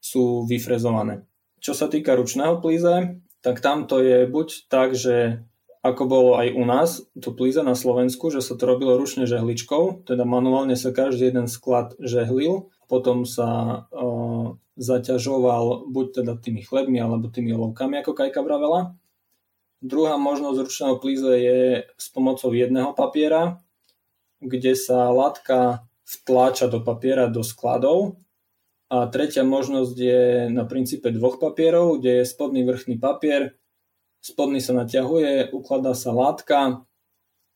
sú 0.00 0.48
vyfrezované. 0.48 1.28
Čo 1.64 1.72
sa 1.72 1.88
týka 1.88 2.12
ručného 2.12 2.60
plíze, 2.60 3.24
tak 3.40 3.64
tam 3.64 3.88
to 3.88 4.04
je 4.04 4.28
buď 4.28 4.68
tak, 4.68 4.92
že 4.92 5.40
ako 5.80 6.02
bolo 6.04 6.30
aj 6.36 6.48
u 6.52 6.64
nás, 6.64 6.90
tu 7.16 7.32
plíza 7.32 7.64
na 7.64 7.72
Slovensku, 7.72 8.28
že 8.28 8.44
sa 8.44 8.56
to 8.56 8.68
robilo 8.68 8.96
ručne 9.00 9.24
žehličkou, 9.24 10.04
teda 10.08 10.28
manuálne 10.28 10.76
sa 10.76 10.92
každý 10.92 11.32
jeden 11.32 11.48
sklad 11.48 11.92
žehlil, 12.00 12.72
potom 12.88 13.24
sa 13.28 13.84
o, 13.92 14.56
zaťažoval 14.76 15.88
buď 15.92 16.06
teda 16.20 16.32
tými 16.40 16.64
chlebmi 16.64 17.00
alebo 17.00 17.28
tými 17.28 17.52
olovkami, 17.52 18.00
ako 18.00 18.16
Kajka 18.16 18.40
vravela. 18.40 18.96
Druhá 19.84 20.16
možnosť 20.16 20.64
ručného 20.64 20.96
plíze 21.00 21.32
je 21.36 21.84
s 21.84 22.06
pomocou 22.08 22.52
jedného 22.56 22.96
papiera, 22.96 23.60
kde 24.40 24.72
sa 24.76 25.12
látka 25.12 25.84
vtláča 26.04 26.68
do 26.68 26.80
papiera 26.80 27.28
do 27.28 27.44
skladov 27.44 28.20
a 28.94 29.10
tretia 29.10 29.42
možnosť 29.42 29.96
je 29.98 30.22
na 30.54 30.62
princípe 30.62 31.10
dvoch 31.10 31.42
papierov, 31.42 31.98
kde 31.98 32.22
je 32.22 32.30
spodný 32.30 32.62
vrchný 32.62 33.02
papier, 33.02 33.58
spodný 34.22 34.62
sa 34.62 34.70
naťahuje, 34.78 35.50
ukladá 35.50 35.98
sa 35.98 36.14
látka, 36.14 36.86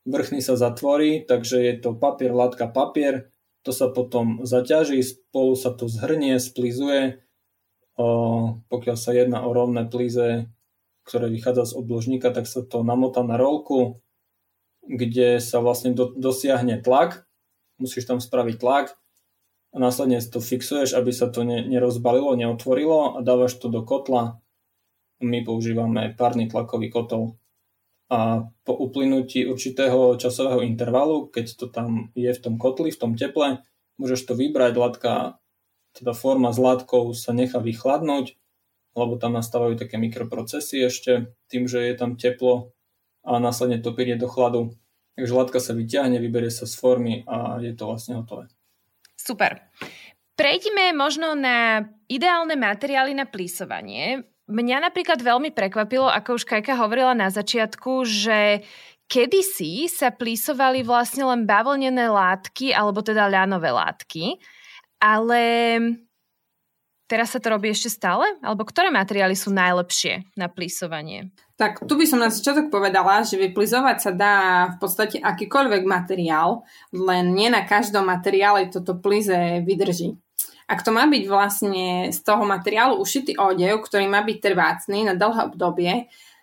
vrchný 0.02 0.42
sa 0.42 0.58
zatvorí, 0.58 1.22
takže 1.22 1.62
je 1.62 1.74
to 1.78 1.94
papier, 1.94 2.34
látka, 2.34 2.66
papier, 2.66 3.30
to 3.62 3.70
sa 3.70 3.86
potom 3.86 4.42
zaťaží, 4.42 4.98
spolu 5.06 5.54
sa 5.54 5.70
to 5.70 5.86
zhrnie, 5.86 6.42
splizuje, 6.42 7.22
pokiaľ 8.66 8.96
sa 8.98 9.14
jedná 9.14 9.46
o 9.46 9.54
rovné 9.54 9.86
plíze, 9.86 10.50
ktoré 11.06 11.30
vychádza 11.30 11.70
z 11.70 11.76
obložníka, 11.78 12.34
tak 12.34 12.50
sa 12.50 12.66
to 12.66 12.82
namotá 12.82 13.22
na 13.22 13.38
rolku, 13.38 14.02
kde 14.82 15.38
sa 15.38 15.62
vlastne 15.62 15.94
do, 15.94 16.10
dosiahne 16.18 16.82
tlak, 16.82 17.30
musíš 17.78 18.10
tam 18.10 18.18
spraviť 18.18 18.56
tlak, 18.58 18.98
a 19.68 19.76
následne 19.76 20.18
to 20.24 20.40
fixuješ, 20.40 20.96
aby 20.96 21.12
sa 21.12 21.28
to 21.28 21.44
nerozbalilo, 21.44 22.32
neotvorilo 22.36 23.16
a 23.16 23.18
dávaš 23.20 23.60
to 23.60 23.68
do 23.68 23.84
kotla. 23.84 24.40
My 25.20 25.44
používame 25.44 26.14
párny 26.16 26.48
tlakový 26.48 26.88
kotol. 26.88 27.36
A 28.08 28.48
po 28.64 28.72
uplynutí 28.72 29.44
určitého 29.44 30.16
časového 30.16 30.64
intervalu, 30.64 31.28
keď 31.28 31.46
to 31.60 31.66
tam 31.68 32.08
je 32.16 32.32
v 32.32 32.40
tom 32.40 32.56
kotli, 32.56 32.88
v 32.88 32.96
tom 32.96 33.12
teple, 33.12 33.60
môžeš 34.00 34.24
to 34.24 34.32
vybrať, 34.32 34.72
látka, 34.80 35.12
teda 35.92 36.16
forma 36.16 36.48
s 36.48 36.56
látkou 36.56 37.12
sa 37.12 37.36
nechá 37.36 37.60
vychladnúť, 37.60 38.40
lebo 38.96 39.20
tam 39.20 39.36
nastávajú 39.36 39.76
také 39.76 40.00
mikroprocesy 40.00 40.88
ešte, 40.88 41.36
tým, 41.52 41.68
že 41.68 41.84
je 41.84 41.94
tam 42.00 42.16
teplo 42.16 42.72
a 43.28 43.36
následne 43.36 43.84
to 43.84 43.92
príde 43.92 44.16
do 44.16 44.30
chladu. 44.30 44.72
Takže 45.18 45.34
látka 45.34 45.58
sa 45.60 45.76
vyťahne, 45.76 46.16
vyberie 46.16 46.48
sa 46.48 46.64
z 46.64 46.74
formy 46.78 47.28
a 47.28 47.60
je 47.60 47.76
to 47.76 47.84
vlastne 47.90 48.16
hotové. 48.16 48.48
Super. 49.18 49.58
Prejdime 50.38 50.94
možno 50.94 51.34
na 51.34 51.82
ideálne 52.06 52.54
materiály 52.54 53.10
na 53.10 53.26
plísovanie. 53.26 54.22
Mňa 54.48 54.88
napríklad 54.88 55.18
veľmi 55.18 55.50
prekvapilo, 55.50 56.06
ako 56.06 56.38
už 56.38 56.46
Kajka 56.46 56.78
hovorila 56.78 57.12
na 57.12 57.28
začiatku, 57.28 58.06
že 58.06 58.62
kedysi 59.10 59.90
sa 59.90 60.14
plísovali 60.14 60.86
vlastne 60.86 61.26
len 61.26 61.44
bavlnené 61.44 62.06
látky, 62.08 62.70
alebo 62.72 63.02
teda 63.02 63.26
ľanové 63.28 63.74
látky, 63.74 64.38
ale 65.02 65.42
teraz 67.08 67.34
sa 67.34 67.40
to 67.40 67.50
robí 67.50 67.72
ešte 67.72 67.88
stále? 67.88 68.28
Alebo 68.44 68.68
ktoré 68.68 68.92
materiály 68.92 69.34
sú 69.34 69.48
najlepšie 69.50 70.28
na 70.36 70.46
plísovanie? 70.46 71.32
Tak 71.58 71.82
tu 71.88 71.98
by 71.98 72.06
som 72.06 72.22
na 72.22 72.30
začiatok 72.30 72.70
povedala, 72.70 73.26
že 73.26 73.40
vyplizovať 73.40 73.96
sa 73.98 74.12
dá 74.14 74.36
v 74.70 74.76
podstate 74.78 75.18
akýkoľvek 75.18 75.82
materiál, 75.88 76.62
len 76.94 77.34
nie 77.34 77.50
na 77.50 77.66
každom 77.66 78.06
materiále 78.06 78.70
toto 78.70 78.94
plize 78.94 79.64
vydrží. 79.66 80.14
Ak 80.68 80.84
to 80.84 80.92
má 80.92 81.08
byť 81.08 81.24
vlastne 81.26 82.12
z 82.12 82.18
toho 82.22 82.44
materiálu 82.44 83.00
ušitý 83.00 83.40
odev, 83.40 83.80
ktorý 83.82 84.04
má 84.06 84.20
byť 84.20 84.38
trvácný 84.38 85.08
na 85.08 85.16
dlhé 85.16 85.48
obdobie, 85.48 85.92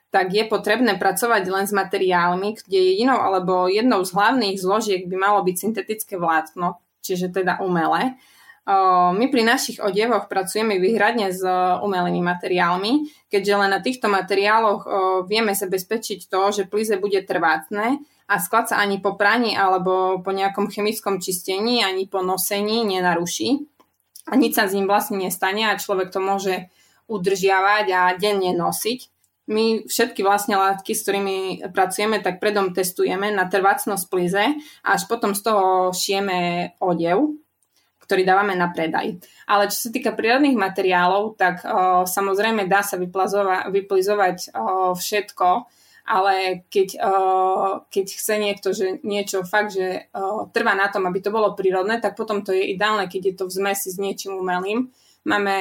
tak 0.09 0.33
je 0.33 0.43
potrebné 0.49 0.97
pracovať 0.97 1.43
len 1.47 1.65
s 1.69 1.75
materiálmi, 1.75 2.57
kde 2.65 2.79
jedinou 2.95 3.21
alebo 3.21 3.69
jednou 3.69 4.01
z 4.01 4.11
hlavných 4.11 4.57
zložiek 4.57 5.05
by 5.05 5.15
malo 5.15 5.39
byť 5.45 5.55
syntetické 5.55 6.17
vlákno, 6.17 6.81
čiže 7.05 7.31
teda 7.31 7.61
umelé 7.61 8.17
my 8.65 9.25
pri 9.29 9.43
našich 9.45 9.77
odievoch 9.77 10.25
pracujeme 10.25 10.81
výhradne 10.81 11.29
s 11.29 11.45
umelými 11.85 12.25
materiálmi, 12.25 13.05
keďže 13.29 13.53
len 13.61 13.69
na 13.69 13.77
týchto 13.77 14.09
materiáloch 14.09 14.89
vieme 15.29 15.53
zabezpečiť 15.53 16.25
to, 16.25 16.41
že 16.49 16.65
plize 16.65 16.97
bude 16.97 17.21
trvácne 17.21 18.01
a 18.25 18.41
sklad 18.41 18.73
sa 18.73 18.81
ani 18.81 18.97
po 18.97 19.13
praní 19.13 19.53
alebo 19.53 20.17
po 20.17 20.33
nejakom 20.33 20.65
chemickom 20.73 21.21
čistení, 21.21 21.85
ani 21.85 22.09
po 22.09 22.25
nosení 22.25 22.81
nenaruší. 22.89 23.69
A 24.25 24.33
nič 24.33 24.57
sa 24.57 24.65
s 24.65 24.73
ním 24.73 24.89
vlastne 24.89 25.21
nestane 25.21 25.69
a 25.69 25.77
človek 25.77 26.09
to 26.09 26.17
môže 26.17 26.65
udržiavať 27.05 27.85
a 27.93 28.01
denne 28.17 28.57
nosiť. 28.57 29.13
My 29.45 29.85
všetky 29.85 30.25
vlastne 30.25 30.57
látky, 30.57 30.97
s 30.97 31.05
ktorými 31.05 31.69
pracujeme, 31.69 32.17
tak 32.17 32.41
predom 32.41 32.73
testujeme 32.73 33.29
na 33.29 33.45
trvácnosť 33.45 34.05
plize 34.09 34.57
a 34.81 34.97
až 34.97 35.05
potom 35.05 35.37
z 35.37 35.45
toho 35.45 35.93
šieme 35.93 36.73
odev 36.81 37.37
ktorý 38.05 38.21
dávame 38.21 38.53
na 38.53 38.69
predaj. 38.69 39.17
Ale 39.49 39.73
čo 39.73 39.89
sa 39.89 39.89
týka 39.89 40.13
prírodných 40.13 40.53
materiálov, 40.53 41.35
tak 41.35 41.65
o, 41.65 42.05
samozrejme 42.05 42.69
dá 42.69 42.85
sa 42.85 43.01
vyplizovať 43.01 44.37
o, 44.53 44.93
všetko, 44.93 45.49
ale 46.05 46.63
keď, 46.69 46.89
o, 47.01 47.13
keď 47.89 48.05
chce 48.13 48.33
niekto, 48.37 48.69
že 48.77 49.01
niečo 49.01 49.41
fakt, 49.41 49.73
že 49.73 50.05
o, 50.13 50.45
trvá 50.53 50.77
na 50.77 50.93
tom, 50.93 51.09
aby 51.09 51.17
to 51.17 51.33
bolo 51.33 51.57
prírodné, 51.57 51.97
tak 51.97 52.13
potom 52.13 52.45
to 52.45 52.53
je 52.53 52.77
ideálne, 52.77 53.09
keď 53.09 53.21
je 53.25 53.35
to 53.41 53.45
v 53.49 53.55
zmesi 53.57 53.89
s 53.89 53.97
niečím 53.97 54.37
umelým. 54.37 54.93
Máme 55.25 55.57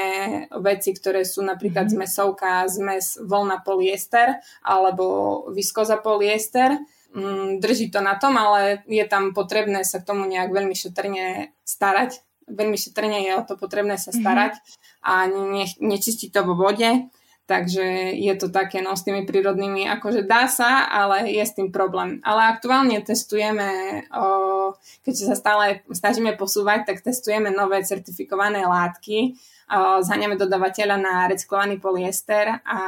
veci, 0.61 0.93
ktoré 0.93 1.25
sú 1.25 1.41
napríklad 1.41 1.89
mm-hmm. 1.89 2.05
zmesovka, 2.05 2.69
zmes 2.69 3.17
voľna 3.25 3.65
polyester 3.65 4.37
alebo 4.61 5.49
viskoza 5.57 5.97
polyester. 5.97 6.77
Mm, 7.17 7.65
drží 7.65 7.89
to 7.89 8.05
na 8.05 8.21
tom, 8.21 8.37
ale 8.37 8.85
je 8.85 9.01
tam 9.09 9.33
potrebné 9.33 9.81
sa 9.89 10.05
k 10.05 10.09
tomu 10.13 10.29
nejak 10.29 10.53
veľmi 10.53 10.77
šetrne 10.77 11.57
starať, 11.65 12.21
veľmi 12.49 12.77
šetrne 12.77 13.25
je 13.25 13.33
o 13.37 13.43
to 13.43 13.55
potrebné 13.57 13.97
sa 13.97 14.13
mhm. 14.13 14.19
starať 14.21 14.53
mm-hmm. 14.59 15.05
a 15.05 15.13
ne, 15.29 15.65
nečistiť 15.67 16.29
to 16.33 16.41
vo 16.47 16.55
vode. 16.57 17.09
Takže 17.45 18.17
je 18.17 18.35
to 18.41 18.49
také 18.49 18.81
no 18.81 18.97
s 18.97 19.05
tými 19.05 19.29
prírodnými, 19.29 19.85
akože 20.01 20.25
dá 20.25 20.49
sa, 20.49 20.89
ale 20.89 21.29
je 21.29 21.45
s 21.45 21.53
tým 21.53 21.69
problém. 21.69 22.17
Ale 22.25 22.49
aktuálne 22.49 22.97
testujeme, 23.05 24.01
o, 24.17 24.73
keď 25.05 25.13
sa 25.13 25.37
stále 25.37 25.85
snažíme 25.93 26.41
posúvať, 26.41 26.89
tak 26.89 27.05
testujeme 27.05 27.53
nové 27.53 27.85
certifikované 27.85 28.65
látky. 28.65 29.37
O, 29.69 30.01
zháňame 30.01 30.41
dodavateľa 30.41 30.97
na 30.97 31.29
recyklovaný 31.29 31.85
polyester 31.85 32.65
a 32.65 32.81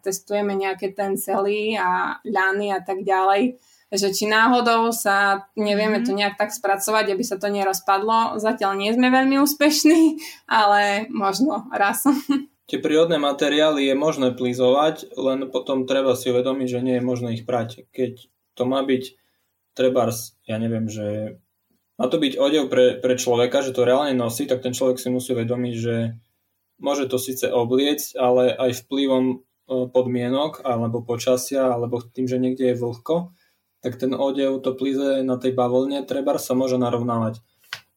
testujeme 0.00 0.56
nejaké 0.56 0.96
ten 0.96 1.20
celý 1.20 1.76
a 1.76 2.16
ľany 2.24 2.72
a 2.72 2.80
tak 2.80 3.04
ďalej 3.04 3.60
že 3.90 4.14
či 4.14 4.30
náhodou 4.30 4.94
sa 4.94 5.50
nevieme 5.58 5.98
mm-hmm. 5.98 6.06
to 6.06 6.18
nejak 6.18 6.34
tak 6.38 6.54
spracovať, 6.54 7.10
aby 7.10 7.24
sa 7.26 7.36
to 7.42 7.50
nerozpadlo. 7.50 8.38
Zatiaľ 8.38 8.78
nie 8.78 8.94
sme 8.94 9.10
veľmi 9.10 9.42
úspešní, 9.42 10.22
ale 10.46 11.10
možno 11.10 11.66
raz. 11.74 12.06
Tie 12.70 12.78
prírodné 12.78 13.18
materiály 13.18 13.90
je 13.90 13.98
možné 13.98 14.30
plizovať, 14.30 15.10
len 15.18 15.50
potom 15.50 15.90
treba 15.90 16.14
si 16.14 16.30
uvedomiť, 16.30 16.66
že 16.70 16.84
nie 16.86 16.94
je 17.02 17.02
možné 17.02 17.28
ich 17.34 17.42
prať. 17.42 17.90
Keď 17.90 18.30
to 18.54 18.62
má 18.62 18.86
byť 18.86 19.18
trebárs, 19.74 20.38
ja 20.46 20.54
neviem, 20.62 20.86
že 20.86 21.34
má 21.98 22.06
to 22.06 22.22
byť 22.22 22.38
odev 22.38 22.70
pre, 22.70 23.02
pre 23.02 23.18
človeka, 23.18 23.66
že 23.66 23.74
to 23.74 23.82
reálne 23.82 24.14
nosí, 24.14 24.46
tak 24.46 24.62
ten 24.62 24.70
človek 24.70 25.02
si 25.02 25.10
musí 25.10 25.34
uvedomiť, 25.34 25.74
že 25.74 25.96
môže 26.78 27.10
to 27.10 27.18
síce 27.18 27.50
obliecť, 27.50 28.14
ale 28.14 28.54
aj 28.54 28.86
vplyvom 28.86 29.42
podmienok, 29.90 30.62
alebo 30.62 31.02
počasia, 31.02 31.74
alebo 31.74 32.02
tým, 32.02 32.30
že 32.30 32.38
niekde 32.38 32.70
je 32.70 32.80
vlhko, 32.80 33.34
tak 33.80 33.96
ten 33.96 34.12
odev, 34.12 34.60
to 34.60 34.76
plize 34.76 35.24
na 35.24 35.36
tej 35.40 35.56
bavlne 35.56 36.04
treba 36.04 36.36
sa 36.36 36.52
môže 36.52 36.76
narovnávať. 36.76 37.40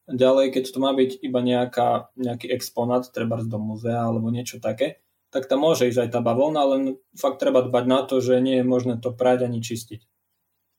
Ďalej, 0.04 0.52
keď 0.52 0.64
to 0.68 0.80
má 0.84 0.92
byť 0.92 1.24
iba 1.24 1.40
nejaká, 1.40 2.12
nejaký 2.20 2.52
exponát, 2.52 3.08
treba 3.08 3.40
do 3.40 3.56
muzea 3.56 4.04
alebo 4.04 4.28
niečo 4.28 4.60
také, 4.60 5.00
tak 5.32 5.48
tam 5.48 5.64
môže 5.64 5.88
ísť 5.88 6.08
aj 6.08 6.10
tá 6.12 6.20
bavlna, 6.20 6.62
len 6.76 6.82
fakt 7.16 7.40
treba 7.40 7.64
dbať 7.64 7.86
na 7.88 8.00
to, 8.04 8.20
že 8.20 8.44
nie 8.44 8.60
je 8.60 8.66
možné 8.68 9.00
to 9.00 9.16
prať 9.16 9.48
ani 9.48 9.64
čistiť. 9.64 10.04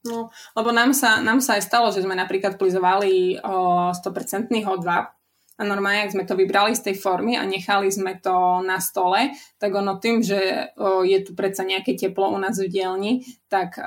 No, 0.04 0.28
lebo 0.52 0.68
nám 0.68 0.92
sa, 0.92 1.24
nám 1.24 1.40
sa 1.40 1.56
aj 1.56 1.64
stalo, 1.64 1.88
že 1.88 2.04
sme 2.04 2.12
napríklad 2.12 2.60
plizovali 2.60 3.40
o 3.40 3.88
100% 3.96 4.52
hodváb 4.68 5.16
a 5.54 5.62
normálne, 5.62 6.02
ak 6.02 6.14
sme 6.18 6.26
to 6.26 6.34
vybrali 6.34 6.74
z 6.74 6.90
tej 6.90 6.96
formy 6.98 7.38
a 7.38 7.46
nechali 7.46 7.86
sme 7.86 8.18
to 8.18 8.58
na 8.66 8.82
stole, 8.82 9.30
tak 9.62 9.70
ono 9.70 10.02
tým, 10.02 10.18
že 10.18 10.74
je 11.06 11.18
tu 11.22 11.38
predsa 11.38 11.62
nejaké 11.62 11.94
teplo 11.94 12.34
u 12.34 12.38
nás 12.42 12.58
v 12.58 12.66
dielni, 12.66 13.22
tak 13.46 13.78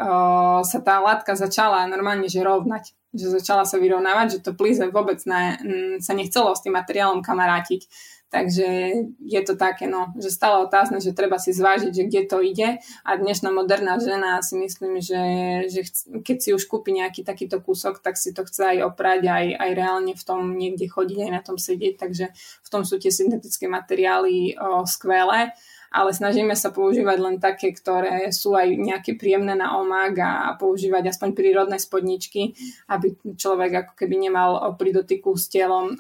sa 0.64 0.80
tá 0.80 0.96
látka 1.04 1.36
začala 1.36 1.84
normálne 1.92 2.32
že 2.32 2.40
rovnať 2.40 2.96
že 3.18 3.34
začala 3.34 3.64
sa 3.66 3.82
vyrovnávať, 3.82 4.40
že 4.40 4.44
to 4.46 4.52
plize 4.54 4.84
vôbec 4.94 5.18
ne, 5.26 5.58
sa 6.04 6.14
nechcelo 6.14 6.54
s 6.54 6.62
tým 6.62 6.78
materiálom 6.78 7.26
kamarátiť. 7.26 7.88
Takže 8.27 8.91
je 9.24 9.41
to 9.48 9.55
také, 9.55 9.88
no, 9.88 10.12
že 10.19 10.27
stále 10.27 10.60
otázne, 10.60 11.00
že 11.00 11.15
treba 11.15 11.39
si 11.39 11.55
zvážiť, 11.55 11.96
že 11.96 12.03
kde 12.12 12.22
to 12.27 12.43
ide. 12.43 12.84
A 13.07 13.15
dnešná 13.15 13.55
moderná 13.55 13.96
žena 14.03 14.43
si 14.43 14.60
myslím, 14.60 15.00
že, 15.00 15.24
že 15.72 15.88
chc- 15.88 16.27
keď 16.27 16.38
si 16.43 16.50
už 16.51 16.67
kúpi 16.67 16.91
nejaký 16.91 17.24
takýto 17.24 17.63
kúsok, 17.63 18.03
tak 18.03 18.19
si 18.19 18.36
to 18.36 18.43
chce 18.43 18.75
aj 18.75 18.77
oprať, 18.84 19.31
aj, 19.31 19.46
aj 19.55 19.72
reálne 19.72 20.12
v 20.12 20.24
tom 20.27 20.60
niekde 20.60 20.91
chodiť, 20.91 21.24
aj 21.24 21.31
na 21.31 21.39
tom 21.39 21.55
sedieť, 21.55 21.96
takže 21.96 22.36
v 22.36 22.67
tom 22.67 22.84
sú 22.84 23.00
tie 23.00 23.15
syntetické 23.15 23.72
materiály 23.72 24.60
o, 24.60 24.84
skvelé 24.84 25.55
ale 25.91 26.12
snažíme 26.12 26.53
sa 26.53 26.74
používať 26.74 27.17
len 27.20 27.36
také, 27.38 27.72
ktoré 27.72 28.29
sú 28.32 28.56
aj 28.56 28.67
nejaké 28.75 29.15
príjemné 29.15 29.56
na 29.56 29.79
omak 29.79 30.13
a 30.20 30.32
používať 30.60 31.12
aspoň 31.12 31.29
prírodné 31.36 31.77
spodničky, 31.79 32.56
aby 32.91 33.15
človek 33.36 33.86
ako 33.86 33.94
keby 33.96 34.15
nemal 34.29 34.75
pri 34.75 34.96
dotyku 34.96 35.36
s 35.36 35.48
telom 35.51 35.96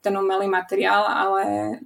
ten 0.00 0.14
umelý 0.14 0.50
materiál, 0.50 1.06
ale 1.06 1.42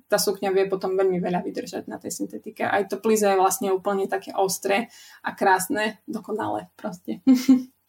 tá 0.06 0.16
sukňa 0.16 0.52
vie 0.52 0.64
potom 0.68 0.96
veľmi 0.96 1.20
veľa 1.20 1.40
vydržať 1.44 1.88
na 1.88 1.96
tej 1.96 2.12
syntetike. 2.24 2.64
Aj 2.64 2.84
to 2.88 3.00
plize 3.00 3.24
je 3.24 3.36
vlastne 3.36 3.72
úplne 3.72 4.08
také 4.08 4.32
ostré 4.36 4.88
a 5.24 5.32
krásne, 5.36 6.00
dokonale 6.08 6.72
proste. 6.76 7.20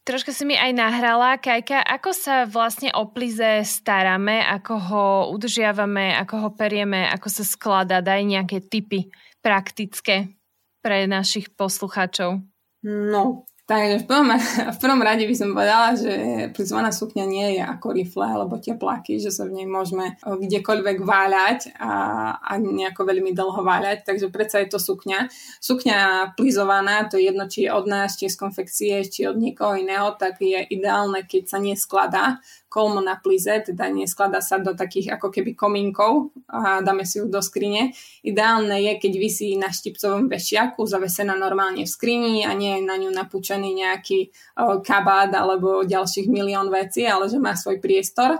Troška 0.00 0.32
si 0.32 0.48
mi 0.48 0.56
aj 0.56 0.72
nahrala, 0.72 1.36
Kajka, 1.36 1.84
ako 1.84 2.10
sa 2.16 2.48
vlastne 2.48 2.88
o 2.96 3.04
plize 3.12 3.62
staráme, 3.68 4.40
ako 4.40 4.74
ho 4.80 5.04
udržiavame, 5.36 6.16
ako 6.16 6.34
ho 6.40 6.48
perieme, 6.56 7.04
ako 7.12 7.28
sa 7.28 7.44
skladá, 7.44 8.00
daj 8.00 8.24
nejaké 8.24 8.64
tipy 8.64 9.12
praktické 9.44 10.32
pre 10.80 11.04
našich 11.04 11.52
poslucháčov. 11.52 12.40
No, 12.80 13.44
Takže 13.70 14.02
v 14.02 14.06
prvom, 14.10 14.34
v 14.74 14.78
prvom 14.82 14.98
rade 14.98 15.22
by 15.30 15.34
som 15.38 15.54
povedala, 15.54 15.94
že 15.94 16.12
prizvaná 16.50 16.90
sukňa 16.90 17.24
nie 17.30 17.48
je 17.54 17.62
ako 17.62 17.94
rifle 17.94 18.26
alebo 18.26 18.58
tepláky, 18.58 19.22
že 19.22 19.30
sa 19.30 19.46
v 19.46 19.62
nej 19.62 19.66
môžeme 19.70 20.18
kdekoľvek 20.26 20.98
váľať 21.06 21.78
a, 21.78 21.92
a 22.34 22.52
nejako 22.58 23.06
veľmi 23.06 23.30
dlho 23.30 23.62
váľať, 23.62 24.02
takže 24.02 24.26
predsa 24.34 24.58
je 24.66 24.74
to 24.74 24.82
sukňa. 24.82 25.30
Sukňa 25.62 25.98
plizovaná, 26.34 27.06
to 27.06 27.14
je 27.14 27.30
jedno, 27.30 27.46
či 27.46 27.70
je 27.70 27.70
od 27.70 27.86
nás, 27.86 28.18
či 28.18 28.26
je 28.26 28.34
z 28.34 28.40
konfekcie, 28.42 28.94
či 29.06 29.30
od 29.30 29.38
niekoho 29.38 29.78
iného, 29.78 30.18
tak 30.18 30.42
je 30.42 30.66
ideálne, 30.66 31.22
keď 31.22 31.42
sa 31.46 31.62
neskladá, 31.62 32.42
kolmo 32.70 33.02
na 33.02 33.18
plize, 33.18 33.50
teda 33.66 33.90
neskladá 33.90 34.38
sa 34.38 34.62
do 34.62 34.78
takých 34.78 35.18
ako 35.18 35.34
keby 35.34 35.58
komínkov 35.58 36.30
a 36.46 36.78
dáme 36.86 37.02
si 37.02 37.18
ju 37.18 37.26
do 37.26 37.42
skrine. 37.42 37.90
Ideálne 38.22 38.78
je, 38.78 38.92
keď 39.02 39.12
vysí 39.18 39.58
na 39.58 39.74
štipcovom 39.74 40.30
vešiaku, 40.30 40.86
zavesená 40.86 41.34
normálne 41.34 41.82
v 41.82 41.90
skrini 41.90 42.46
a 42.46 42.54
nie 42.54 42.78
je 42.78 42.86
na 42.86 42.94
ňu 42.94 43.10
napúčený 43.10 43.74
nejaký 43.74 44.30
o, 44.54 44.78
kabát 44.86 45.34
alebo 45.34 45.82
ďalších 45.82 46.30
milión 46.30 46.70
vecí, 46.70 47.02
ale 47.10 47.26
že 47.26 47.42
má 47.42 47.58
svoj 47.58 47.82
priestor. 47.82 48.38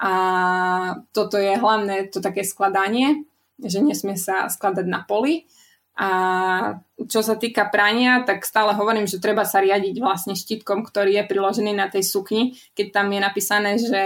A 0.00 0.12
toto 1.12 1.36
je 1.36 1.52
hlavné 1.52 2.08
to 2.08 2.24
také 2.24 2.48
skladanie, 2.48 3.28
že 3.60 3.84
nesmie 3.84 4.16
sa 4.16 4.48
skladať 4.48 4.86
na 4.88 5.04
poli 5.04 5.44
a 5.98 6.10
čo 7.10 7.26
sa 7.26 7.34
týka 7.34 7.66
prania, 7.74 8.22
tak 8.22 8.46
stále 8.46 8.70
hovorím, 8.70 9.10
že 9.10 9.18
treba 9.18 9.42
sa 9.42 9.58
riadiť 9.58 9.98
vlastne 9.98 10.38
štítkom, 10.38 10.86
ktorý 10.86 11.18
je 11.18 11.24
priložený 11.26 11.74
na 11.74 11.90
tej 11.90 12.06
sukni. 12.06 12.54
Keď 12.78 12.94
tam 12.94 13.10
je 13.10 13.18
napísané, 13.18 13.70
že 13.82 14.02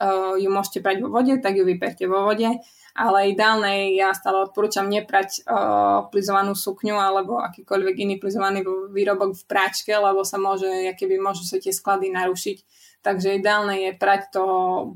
uh, 0.00 0.40
ju 0.40 0.48
môžete 0.48 0.80
prať 0.80 1.04
vo 1.04 1.12
vode, 1.12 1.36
tak 1.36 1.60
ju 1.60 1.68
vyperte 1.68 2.08
vo 2.08 2.24
vode. 2.24 2.48
Ale 2.96 3.18
ideálne 3.28 3.92
ja 3.92 4.16
stále 4.16 4.48
odporúčam 4.48 4.88
neprať 4.88 5.44
uh, 5.44 6.08
plizovanú 6.08 6.56
sukňu 6.56 6.96
alebo 6.96 7.44
akýkoľvek 7.44 8.08
iný 8.08 8.16
plizovaný 8.16 8.64
výrobok 8.88 9.36
v 9.36 9.44
práčke, 9.44 9.92
lebo 9.92 10.24
sa 10.24 10.40
môže, 10.40 10.96
keby 10.96 11.20
môžu 11.20 11.44
sa 11.44 11.60
tie 11.60 11.76
sklady 11.76 12.08
narušiť. 12.08 12.58
Takže 13.04 13.36
ideálne 13.36 13.84
je 13.84 13.92
prať 13.92 14.32
to 14.32 14.44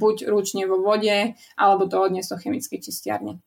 buď 0.01 0.33
ručne 0.33 0.64
vo 0.64 0.81
vode, 0.81 1.37
alebo 1.61 1.85
to 1.92 2.01
odniesť 2.01 2.33
do 2.33 2.40
chemickej 2.40 2.81
čistiarne. 2.81 3.45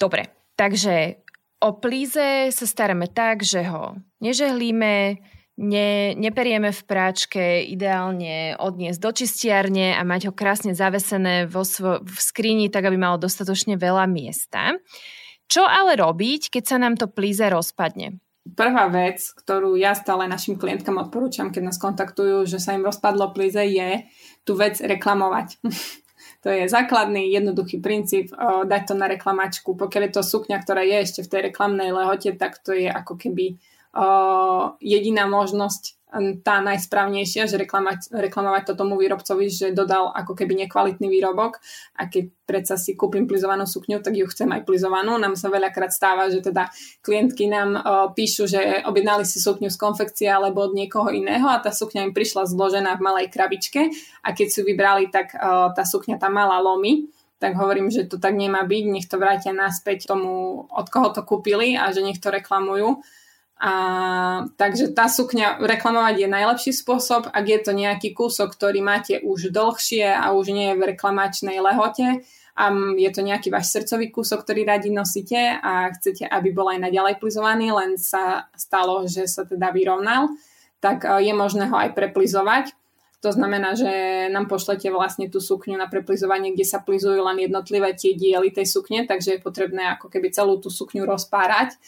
Dobre, 0.00 0.32
takže 0.56 1.22
O 1.62 1.78
plíze 1.78 2.50
sa 2.50 2.66
staráme 2.66 3.06
tak, 3.06 3.46
že 3.46 3.62
ho 3.70 3.94
nežehlíme, 4.18 5.22
ne, 5.62 5.90
neperieme 6.18 6.74
v 6.74 6.82
práčke, 6.82 7.62
ideálne 7.70 8.58
odniesť 8.58 8.98
do 8.98 9.10
čistiarne 9.14 9.94
a 9.94 10.02
mať 10.02 10.26
ho 10.26 10.32
krásne 10.34 10.74
zavesené 10.74 11.46
vo 11.46 11.62
svo, 11.62 12.02
v 12.02 12.18
skrini, 12.18 12.66
tak 12.66 12.90
aby 12.90 12.98
malo 12.98 13.14
dostatočne 13.14 13.78
veľa 13.78 14.10
miesta. 14.10 14.74
Čo 15.46 15.62
ale 15.62 15.94
robiť, 15.94 16.50
keď 16.50 16.64
sa 16.66 16.76
nám 16.82 16.98
to 16.98 17.06
plíze 17.06 17.46
rozpadne? 17.46 18.18
Prvá 18.42 18.90
vec, 18.90 19.22
ktorú 19.22 19.78
ja 19.78 19.94
stále 19.94 20.26
našim 20.26 20.58
klientkám 20.58 20.98
odporúčam, 20.98 21.54
keď 21.54 21.62
nás 21.70 21.78
kontaktujú, 21.78 22.42
že 22.42 22.58
sa 22.58 22.74
im 22.74 22.82
rozpadlo 22.82 23.30
plíze, 23.30 23.62
je 23.62 24.02
tú 24.42 24.58
vec 24.58 24.82
reklamovať. 24.82 25.62
To 26.42 26.50
je 26.50 26.66
základný, 26.66 27.30
jednoduchý 27.30 27.78
princíp 27.78 28.34
o, 28.34 28.66
dať 28.66 28.82
to 28.90 28.94
na 28.98 29.06
reklamačku. 29.06 29.78
Pokiaľ 29.78 30.02
je 30.10 30.14
to 30.18 30.22
sukňa, 30.26 30.58
ktorá 30.58 30.82
je 30.82 30.96
ešte 30.98 31.20
v 31.22 31.30
tej 31.30 31.40
reklamnej 31.50 31.94
lehote, 31.94 32.34
tak 32.34 32.58
to 32.58 32.74
je 32.74 32.90
ako 32.90 33.14
keby 33.14 33.62
o, 33.94 34.06
jediná 34.82 35.30
možnosť 35.30 36.01
tá 36.44 36.60
najsprávnejšia, 36.60 37.48
že 37.48 37.56
reklamať, 37.56 38.12
reklamovať 38.12 38.62
to 38.68 38.74
tomu 38.76 39.00
výrobcovi, 39.00 39.48
že 39.48 39.72
dodal 39.72 40.12
ako 40.12 40.36
keby 40.36 40.66
nekvalitný 40.66 41.08
výrobok 41.08 41.56
a 41.96 42.04
keď 42.04 42.28
predsa 42.44 42.76
si 42.76 42.92
kúpim 42.92 43.24
plizovanú 43.24 43.64
sukňu, 43.64 44.04
tak 44.04 44.20
ju 44.20 44.28
chcem 44.28 44.52
aj 44.52 44.68
plizovanú. 44.68 45.16
Nám 45.16 45.40
sa 45.40 45.48
veľakrát 45.48 45.88
stáva, 45.88 46.28
že 46.28 46.44
teda 46.44 46.68
klientky 47.00 47.48
nám 47.48 47.80
o, 47.80 47.80
píšu, 48.12 48.44
že 48.44 48.84
objednali 48.84 49.24
si 49.24 49.40
sukňu 49.40 49.72
z 49.72 49.80
konfekcie 49.80 50.28
alebo 50.28 50.68
od 50.68 50.76
niekoho 50.76 51.08
iného 51.08 51.48
a 51.48 51.56
tá 51.64 51.72
sukňa 51.72 52.04
im 52.04 52.12
prišla 52.12 52.44
zložená 52.44 53.00
v 53.00 53.04
malej 53.08 53.26
krabičke 53.32 53.88
a 54.20 54.28
keď 54.36 54.48
si 54.52 54.60
vybrali, 54.60 55.08
tak 55.08 55.32
o, 55.32 55.72
tá 55.72 55.88
sukňa 55.88 56.20
tam 56.20 56.36
mala 56.36 56.60
lomy 56.60 57.08
tak 57.42 57.58
hovorím, 57.58 57.90
že 57.90 58.06
to 58.06 58.22
tak 58.22 58.38
nemá 58.38 58.62
byť, 58.62 58.84
nech 58.86 59.10
to 59.10 59.18
vrátia 59.18 59.50
naspäť 59.50 60.06
tomu, 60.06 60.62
od 60.70 60.86
koho 60.86 61.10
to 61.10 61.26
kúpili 61.26 61.74
a 61.74 61.90
že 61.90 61.98
nech 61.98 62.22
to 62.22 62.30
reklamujú 62.30 63.02
a, 63.62 63.72
takže 64.58 64.90
tá 64.90 65.06
sukňa 65.06 65.62
reklamovať 65.62 66.26
je 66.26 66.28
najlepší 66.34 66.72
spôsob, 66.74 67.30
ak 67.30 67.46
je 67.46 67.58
to 67.62 67.70
nejaký 67.70 68.10
kúsok, 68.10 68.58
ktorý 68.58 68.82
máte 68.82 69.22
už 69.22 69.54
dlhšie 69.54 70.02
a 70.10 70.34
už 70.34 70.50
nie 70.50 70.74
je 70.74 70.78
v 70.82 70.86
reklamačnej 70.90 71.62
lehote 71.62 72.26
a 72.58 72.64
je 72.98 73.10
to 73.14 73.22
nejaký 73.22 73.54
váš 73.54 73.70
srdcový 73.70 74.10
kúsok, 74.10 74.42
ktorý 74.42 74.66
radi 74.66 74.90
nosíte 74.90 75.38
a 75.62 75.94
chcete, 75.94 76.26
aby 76.26 76.50
bol 76.50 76.74
aj 76.74 76.90
naďalej 76.90 77.22
plizovaný, 77.22 77.70
len 77.70 77.94
sa 78.02 78.50
stalo, 78.58 79.06
že 79.06 79.30
sa 79.30 79.46
teda 79.46 79.70
vyrovnal, 79.70 80.34
tak 80.82 81.06
je 81.22 81.30
možné 81.30 81.70
ho 81.70 81.78
aj 81.78 81.94
preplizovať. 81.94 82.74
To 83.22 83.30
znamená, 83.30 83.78
že 83.78 84.26
nám 84.34 84.50
pošlete 84.50 84.90
vlastne 84.90 85.30
tú 85.30 85.38
sukňu 85.38 85.78
na 85.78 85.86
preplizovanie, 85.86 86.50
kde 86.50 86.66
sa 86.66 86.82
plizujú 86.82 87.22
len 87.22 87.46
jednotlivé 87.46 87.94
tie 87.94 88.18
diely 88.18 88.50
tej 88.50 88.66
sukne, 88.66 89.06
takže 89.06 89.38
je 89.38 89.46
potrebné 89.46 89.94
ako 89.94 90.10
keby 90.10 90.34
celú 90.34 90.58
tú 90.58 90.66
sukňu 90.66 91.06
rozpárať 91.06 91.78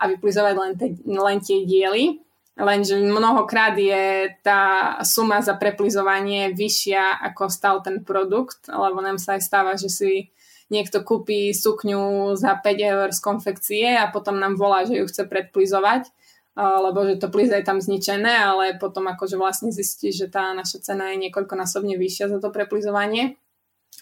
a 0.00 0.08
vyplizovať 0.08 0.54
len, 0.56 0.72
te, 0.80 0.96
len 1.04 1.38
tie 1.44 1.68
diely. 1.68 2.24
Lenže 2.56 2.96
mnohokrát 3.00 3.76
je 3.76 4.32
tá 4.44 4.96
suma 5.04 5.40
za 5.40 5.56
preplizovanie 5.56 6.52
vyššia, 6.52 7.24
ako 7.32 7.48
stal 7.48 7.80
ten 7.84 8.04
produkt, 8.04 8.68
lebo 8.68 9.00
nám 9.00 9.16
sa 9.16 9.36
aj 9.36 9.42
stáva, 9.44 9.72
že 9.76 9.88
si 9.88 10.32
niekto 10.68 11.02
kúpi 11.02 11.56
sukňu 11.56 12.36
za 12.36 12.56
5 12.60 12.64
eur 12.78 13.08
z 13.10 13.20
konfekcie 13.20 13.88
a 13.96 14.12
potom 14.12 14.38
nám 14.38 14.60
volá, 14.60 14.86
že 14.86 15.00
ju 15.00 15.04
chce 15.08 15.26
predplizovať, 15.26 16.08
lebo 16.56 16.98
že 17.08 17.18
to 17.18 17.32
plize 17.32 17.50
je 17.50 17.66
tam 17.66 17.82
zničené, 17.82 18.30
ale 18.30 18.76
potom 18.78 19.08
akože 19.08 19.40
vlastne 19.40 19.74
zistí, 19.74 20.14
že 20.14 20.30
tá 20.30 20.52
naša 20.52 20.84
cena 20.84 21.10
je 21.10 21.26
niekoľkonásobne 21.26 21.98
vyššia 21.98 22.30
za 22.30 22.38
to 22.38 22.54
preplizovanie. 22.54 23.40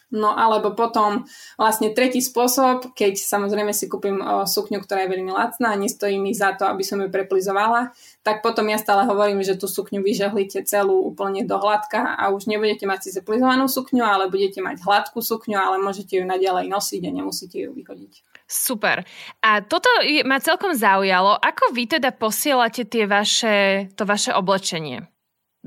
No 0.08 0.32
alebo 0.32 0.72
potom 0.72 1.28
vlastne 1.60 1.92
tretí 1.92 2.24
spôsob, 2.24 2.96
keď 2.96 3.20
samozrejme 3.20 3.76
si 3.76 3.92
kúpim 3.92 4.16
sukňu, 4.48 4.80
ktorá 4.80 5.04
je 5.04 5.12
veľmi 5.12 5.28
lacná 5.36 5.76
a 5.76 5.80
nestojí 5.80 6.16
mi 6.16 6.32
za 6.32 6.56
to, 6.56 6.64
aby 6.64 6.80
som 6.80 6.96
ju 7.04 7.12
preplizovala, 7.12 7.92
tak 8.24 8.40
potom 8.40 8.72
ja 8.72 8.80
stále 8.80 9.04
hovorím, 9.04 9.44
že 9.44 9.60
tú 9.60 9.68
sukňu 9.68 10.00
vyžehlíte 10.00 10.64
celú 10.64 11.04
úplne 11.04 11.44
do 11.44 11.60
hladka 11.60 12.16
a 12.16 12.32
už 12.32 12.48
nebudete 12.48 12.88
mať 12.88 13.12
síce 13.12 13.20
plizovanú 13.20 13.68
sukňu, 13.68 14.00
ale 14.00 14.32
budete 14.32 14.64
mať 14.64 14.80
hladkú 14.80 15.20
sukňu, 15.20 15.60
ale 15.60 15.76
môžete 15.76 16.16
ju 16.16 16.24
naďalej 16.24 16.72
nosiť 16.72 17.02
a 17.04 17.10
nemusíte 17.12 17.68
ju 17.68 17.76
vyhodiť. 17.76 18.24
Super. 18.48 19.04
A 19.44 19.60
toto 19.60 19.92
ma 20.24 20.40
celkom 20.40 20.72
zaujalo. 20.72 21.36
Ako 21.36 21.76
vy 21.76 21.84
teda 21.84 22.16
posielate 22.16 22.88
tie 22.88 23.04
vaše, 23.04 23.88
to 23.92 24.08
vaše 24.08 24.32
oblečenie 24.32 25.04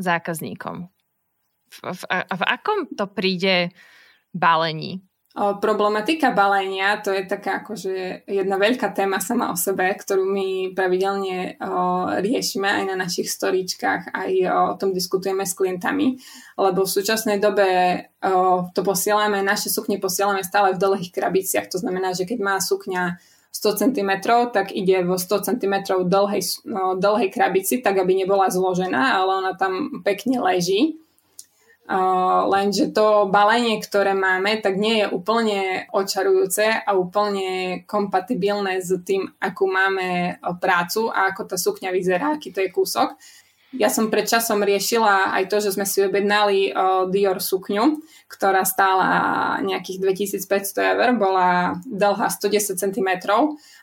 zákazníkom? 0.01 0.89
V, 1.69 1.77
v, 1.93 2.01
v 2.10 2.41
akom 2.41 2.89
to 2.97 3.05
príde 3.05 3.69
balení? 4.34 5.04
Problematika 5.32 6.36
balenia, 6.36 7.00
to 7.00 7.15
je 7.15 7.24
taká 7.24 7.63
akože 7.63 8.28
jedna 8.28 8.60
veľká 8.60 8.91
téma 8.91 9.24
sama 9.24 9.48
o 9.48 9.56
sebe, 9.56 9.88
ktorú 9.88 10.28
my 10.28 10.76
pravidelne 10.76 11.56
o, 11.56 12.12
riešime 12.20 12.67
aj 12.67 12.84
na 12.91 13.00
našich 13.00 13.32
storíčkach, 13.32 14.12
aj 14.12 14.32
o 14.52 14.76
tom 14.76 14.91
diskutujeme 14.91 15.48
s 15.48 15.56
klientami, 15.56 16.20
lebo 16.60 16.84
v 16.84 16.94
súčasnej 17.00 17.39
dobe 17.39 17.67
o, 18.20 18.67
to 18.76 18.84
posielame, 18.84 19.39
naše 19.39 19.72
sukne 19.72 20.04
posielame 20.04 20.44
stále 20.44 20.76
v 20.76 20.84
dlhých 20.84 21.15
krabiciach, 21.15 21.72
to 21.72 21.80
znamená, 21.80 22.12
že 22.12 22.28
keď 22.28 22.39
má 22.44 22.60
sukňa 22.60 23.15
100 23.56 23.88
cm, 23.88 24.12
tak 24.52 24.76
ide 24.76 25.08
vo 25.08 25.15
100 25.15 25.48
cm 25.48 25.76
dlhej, 26.12 26.44
no, 26.67 27.00
dlhej 27.00 27.32
krabici, 27.32 27.80
tak 27.80 28.04
aby 28.04 28.20
nebola 28.20 28.52
zložená, 28.52 29.15
ale 29.24 29.32
ona 29.48 29.54
tam 29.56 30.04
pekne 30.04 30.44
leží 30.44 31.00
lenže 32.47 32.95
to 32.95 33.27
balenie, 33.27 33.84
ktoré 33.84 34.15
máme, 34.15 34.63
tak 34.63 34.80
nie 34.80 35.04
je 35.04 35.12
úplne 35.12 35.60
očarujúce 35.91 36.88
a 36.88 36.89
úplne 36.95 37.84
kompatibilné 37.84 38.80
s 38.80 38.95
tým, 39.04 39.27
akú 39.43 39.67
máme 39.67 40.39
prácu 40.63 41.12
a 41.12 41.36
ako 41.36 41.51
tá 41.51 41.58
sukňa 41.60 41.91
vyzerá, 41.91 42.39
aký 42.39 42.56
to 42.56 42.63
je 42.63 42.71
kúsok. 42.71 43.19
Ja 43.71 43.88
som 43.88 44.12
pred 44.12 44.27
časom 44.27 44.67
riešila 44.67 45.32
aj 45.32 45.47
to, 45.47 45.63
že 45.63 45.71
sme 45.71 45.88
si 45.88 46.04
objednali 46.04 46.75
Dior 47.08 47.39
sukňu, 47.39 48.04
ktorá 48.27 48.67
stála 48.67 49.08
nejakých 49.63 50.27
2500 50.43 50.91
eur, 50.91 51.15
bola 51.15 51.80
dlhá 51.88 52.27
110 52.27 52.75
cm 52.75 53.10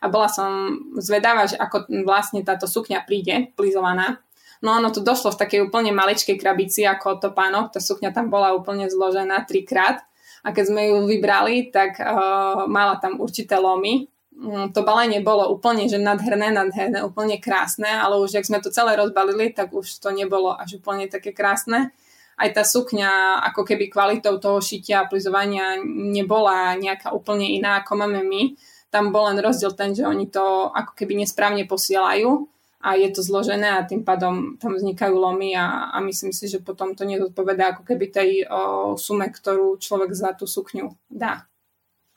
a 0.01 0.07
bola 0.13 0.29
som 0.29 0.77
zvedavá, 1.01 1.49
že 1.49 1.57
ako 1.57 1.89
vlastne 2.05 2.45
táto 2.45 2.69
sukňa 2.69 3.01
príde, 3.09 3.49
plizovaná 3.57 4.21
No 4.63 4.75
ono 4.75 4.91
to 4.91 4.99
došlo 5.05 5.35
v 5.35 5.41
takej 5.41 5.61
úplne 5.71 5.95
maličkej 5.95 6.35
krabici 6.35 6.83
ako 6.83 7.23
to 7.23 7.29
pánok, 7.31 7.71
tá 7.75 7.79
sukňa 7.79 8.11
tam 8.11 8.27
bola 8.27 8.55
úplne 8.59 8.91
zložená 8.91 9.47
trikrát 9.47 10.03
a 10.43 10.55
keď 10.55 10.65
sme 10.71 10.83
ju 10.91 10.97
vybrali, 11.07 11.71
tak 11.71 11.99
uh, 11.99 12.67
mala 12.71 12.99
tam 12.99 13.19
určité 13.19 13.59
lomy. 13.59 14.07
Um, 14.39 14.71
to 14.71 14.87
balenie 14.87 15.19
bolo 15.19 15.51
úplne 15.51 15.91
že 15.91 15.99
nadherné, 15.99 16.55
nadherné, 16.55 17.03
úplne 17.03 17.43
krásne, 17.43 17.91
ale 17.91 18.23
už 18.23 18.39
ak 18.39 18.47
sme 18.47 18.59
to 18.63 18.71
celé 18.71 18.95
rozbalili, 18.95 19.51
tak 19.51 19.75
už 19.75 19.99
to 19.99 20.15
nebolo 20.15 20.55
až 20.55 20.79
úplne 20.79 21.11
také 21.11 21.35
krásne. 21.35 21.91
Aj 22.39 22.51
tá 22.55 22.63
sukňa, 22.63 23.43
ako 23.51 23.67
keby 23.67 23.91
kvalitou 23.91 24.39
toho 24.39 24.63
šitia 24.63 25.03
a 25.03 25.11
plizovania 25.11 25.83
nebola 25.83 26.79
nejaká 26.79 27.11
úplne 27.11 27.51
iná, 27.51 27.83
ako 27.83 27.99
máme 27.99 28.23
my. 28.23 28.55
Tam 28.95 29.11
bol 29.11 29.27
len 29.27 29.43
rozdiel 29.43 29.75
ten, 29.75 29.91
že 29.91 30.07
oni 30.07 30.31
to 30.31 30.71
ako 30.71 30.95
keby 30.95 31.19
nesprávne 31.19 31.67
posielajú 31.67 32.47
a 32.79 32.95
je 32.95 33.11
to 33.11 33.27
zložené 33.27 33.67
a 33.75 33.83
tým 33.83 34.07
pádom 34.07 34.55
tam 34.63 34.79
vznikajú 34.79 35.15
lomy 35.19 35.51
a, 35.59 35.91
a 35.91 35.99
myslím 35.99 36.31
si, 36.31 36.47
že 36.47 36.63
potom 36.63 36.95
to 36.95 37.03
nezodpovedá 37.03 37.75
ako 37.75 37.83
keby 37.83 38.07
tej 38.07 38.31
o, 38.47 38.95
sume, 38.95 39.27
ktorú 39.27 39.83
človek 39.83 40.15
za 40.15 40.31
tú 40.39 40.47
sukňu 40.47 40.95
dá. 41.11 41.51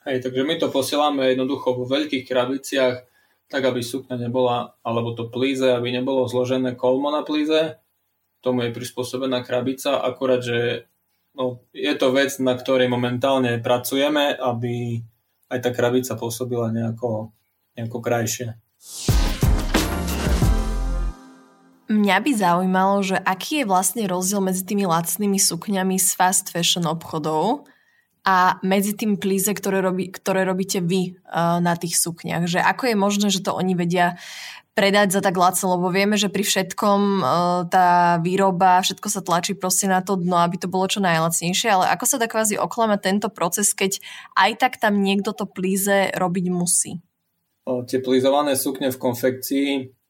Hej, 0.05 0.21
takže 0.21 0.45
my 0.45 0.55
to 0.61 0.69
posielame 0.69 1.33
jednoducho 1.33 1.77
vo 1.77 1.85
veľkých 1.89 2.25
krabiciach, 2.29 2.95
tak 3.49 3.61
aby 3.65 3.81
sukňa 3.81 4.17
nebola, 4.21 4.77
alebo 4.85 5.17
to 5.17 5.29
plíze, 5.33 5.65
aby 5.65 5.93
nebolo 5.93 6.29
zložené 6.29 6.77
kolmo 6.77 7.09
na 7.09 7.25
plíze. 7.25 7.77
Tomu 8.41 8.65
je 8.65 8.73
prispôsobená 8.73 9.45
krabica, 9.45 10.01
akurát, 10.01 10.41
že 10.41 10.89
no, 11.37 11.61
je 11.73 11.93
to 11.97 12.13
vec, 12.13 12.33
na 12.41 12.57
ktorej 12.57 12.89
momentálne 12.89 13.61
pracujeme, 13.61 14.33
aby 14.33 15.01
aj 15.53 15.59
tá 15.61 15.69
krabica 15.73 16.17
pôsobila 16.17 16.69
nejako, 16.73 17.33
nejako 17.77 17.97
krajšie. 18.01 18.57
Mňa 21.91 22.17
by 22.23 22.31
zaujímalo, 22.31 23.03
že 23.03 23.19
aký 23.19 23.61
je 23.61 23.65
vlastne 23.67 24.07
rozdiel 24.07 24.39
medzi 24.39 24.63
tými 24.63 24.87
lacnými 24.87 25.35
sukňami 25.35 25.99
z 25.99 26.09
fast 26.15 26.47
fashion 26.47 26.87
obchodov 26.87 27.67
a 28.23 28.55
medzi 28.63 28.95
tým 28.95 29.19
plíze, 29.19 29.51
ktoré, 29.51 29.83
robí, 29.83 30.07
ktoré 30.07 30.47
robíte 30.47 30.79
vy 30.79 31.19
uh, 31.27 31.59
na 31.59 31.75
tých 31.75 31.99
sukniach. 31.99 32.47
Že 32.47 32.63
ako 32.63 32.83
je 32.87 32.95
možné, 32.95 33.27
že 33.27 33.43
to 33.43 33.51
oni 33.51 33.75
vedia 33.75 34.15
predať 34.71 35.19
za 35.19 35.19
tak 35.19 35.35
lacno, 35.35 35.75
lebo 35.75 35.91
vieme, 35.91 36.15
že 36.15 36.31
pri 36.31 36.47
všetkom 36.47 37.01
uh, 37.19 37.27
tá 37.67 38.23
výroba, 38.23 38.79
všetko 38.79 39.07
sa 39.11 39.19
tlačí 39.19 39.51
proste 39.51 39.91
na 39.91 39.99
to 39.99 40.15
dno, 40.15 40.39
aby 40.39 40.55
to 40.55 40.71
bolo 40.71 40.87
čo 40.87 41.03
najlacnejšie, 41.03 41.67
ale 41.67 41.91
ako 41.91 42.05
sa 42.07 42.15
dá 42.15 42.31
kvázi 42.31 42.55
oklamať 42.55 42.99
tento 43.03 43.27
proces, 43.27 43.75
keď 43.75 43.99
aj 44.39 44.51
tak 44.63 44.73
tam 44.79 45.03
niekto 45.03 45.35
to 45.35 45.43
plíze 45.43 46.15
robiť 46.15 46.45
musí? 46.55 47.03
Tie 47.67 47.99
plízované 47.99 48.55
sukne 48.55 48.95
v 48.95 49.01
konfekcii 49.01 50.00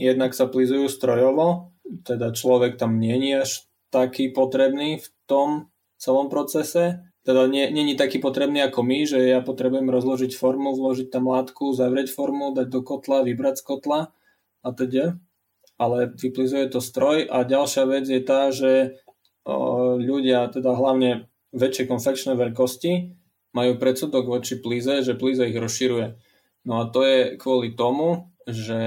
jednak 0.00 0.32
sa 0.32 0.48
plizujú 0.48 0.88
strojovo, 0.88 1.76
teda 1.84 2.32
človek 2.32 2.80
tam 2.80 2.96
nie 2.96 3.20
je 3.20 3.44
až 3.44 3.50
taký 3.92 4.32
potrebný 4.32 5.02
v 5.02 5.06
tom 5.28 5.68
celom 6.00 6.32
procese. 6.32 7.04
Teda 7.20 7.44
nie, 7.44 7.68
nie 7.68 7.92
je 7.92 8.00
taký 8.00 8.16
potrebný 8.16 8.64
ako 8.64 8.80
my, 8.80 9.04
že 9.04 9.20
ja 9.20 9.44
potrebujem 9.44 9.92
rozložiť 9.92 10.32
formu, 10.32 10.72
vložiť 10.72 11.12
tam 11.12 11.28
látku, 11.28 11.76
zavrieť 11.76 12.08
formu, 12.08 12.56
dať 12.56 12.72
do 12.72 12.80
kotla, 12.80 13.20
vybrať 13.26 13.60
z 13.60 13.64
kotla 13.66 14.00
a 14.64 14.68
teda. 14.72 15.20
Ale 15.76 16.12
vyplizuje 16.16 16.72
to 16.72 16.80
stroj 16.80 17.28
a 17.28 17.44
ďalšia 17.44 17.84
vec 17.84 18.04
je 18.08 18.20
tá, 18.24 18.48
že 18.48 19.00
o, 19.44 19.96
ľudia, 20.00 20.48
teda 20.48 20.72
hlavne 20.72 21.28
väčšie 21.52 21.88
konfekčné 21.88 22.32
veľkosti, 22.36 23.20
majú 23.52 23.72
predsudok 23.76 24.24
voči 24.30 24.56
plíze, 24.62 25.04
že 25.04 25.18
plíze 25.18 25.44
ich 25.44 25.56
rozširuje. 25.56 26.16
No 26.68 26.84
a 26.84 26.88
to 26.88 27.04
je 27.04 27.18
kvôli 27.40 27.72
tomu, 27.76 28.32
že 28.44 28.80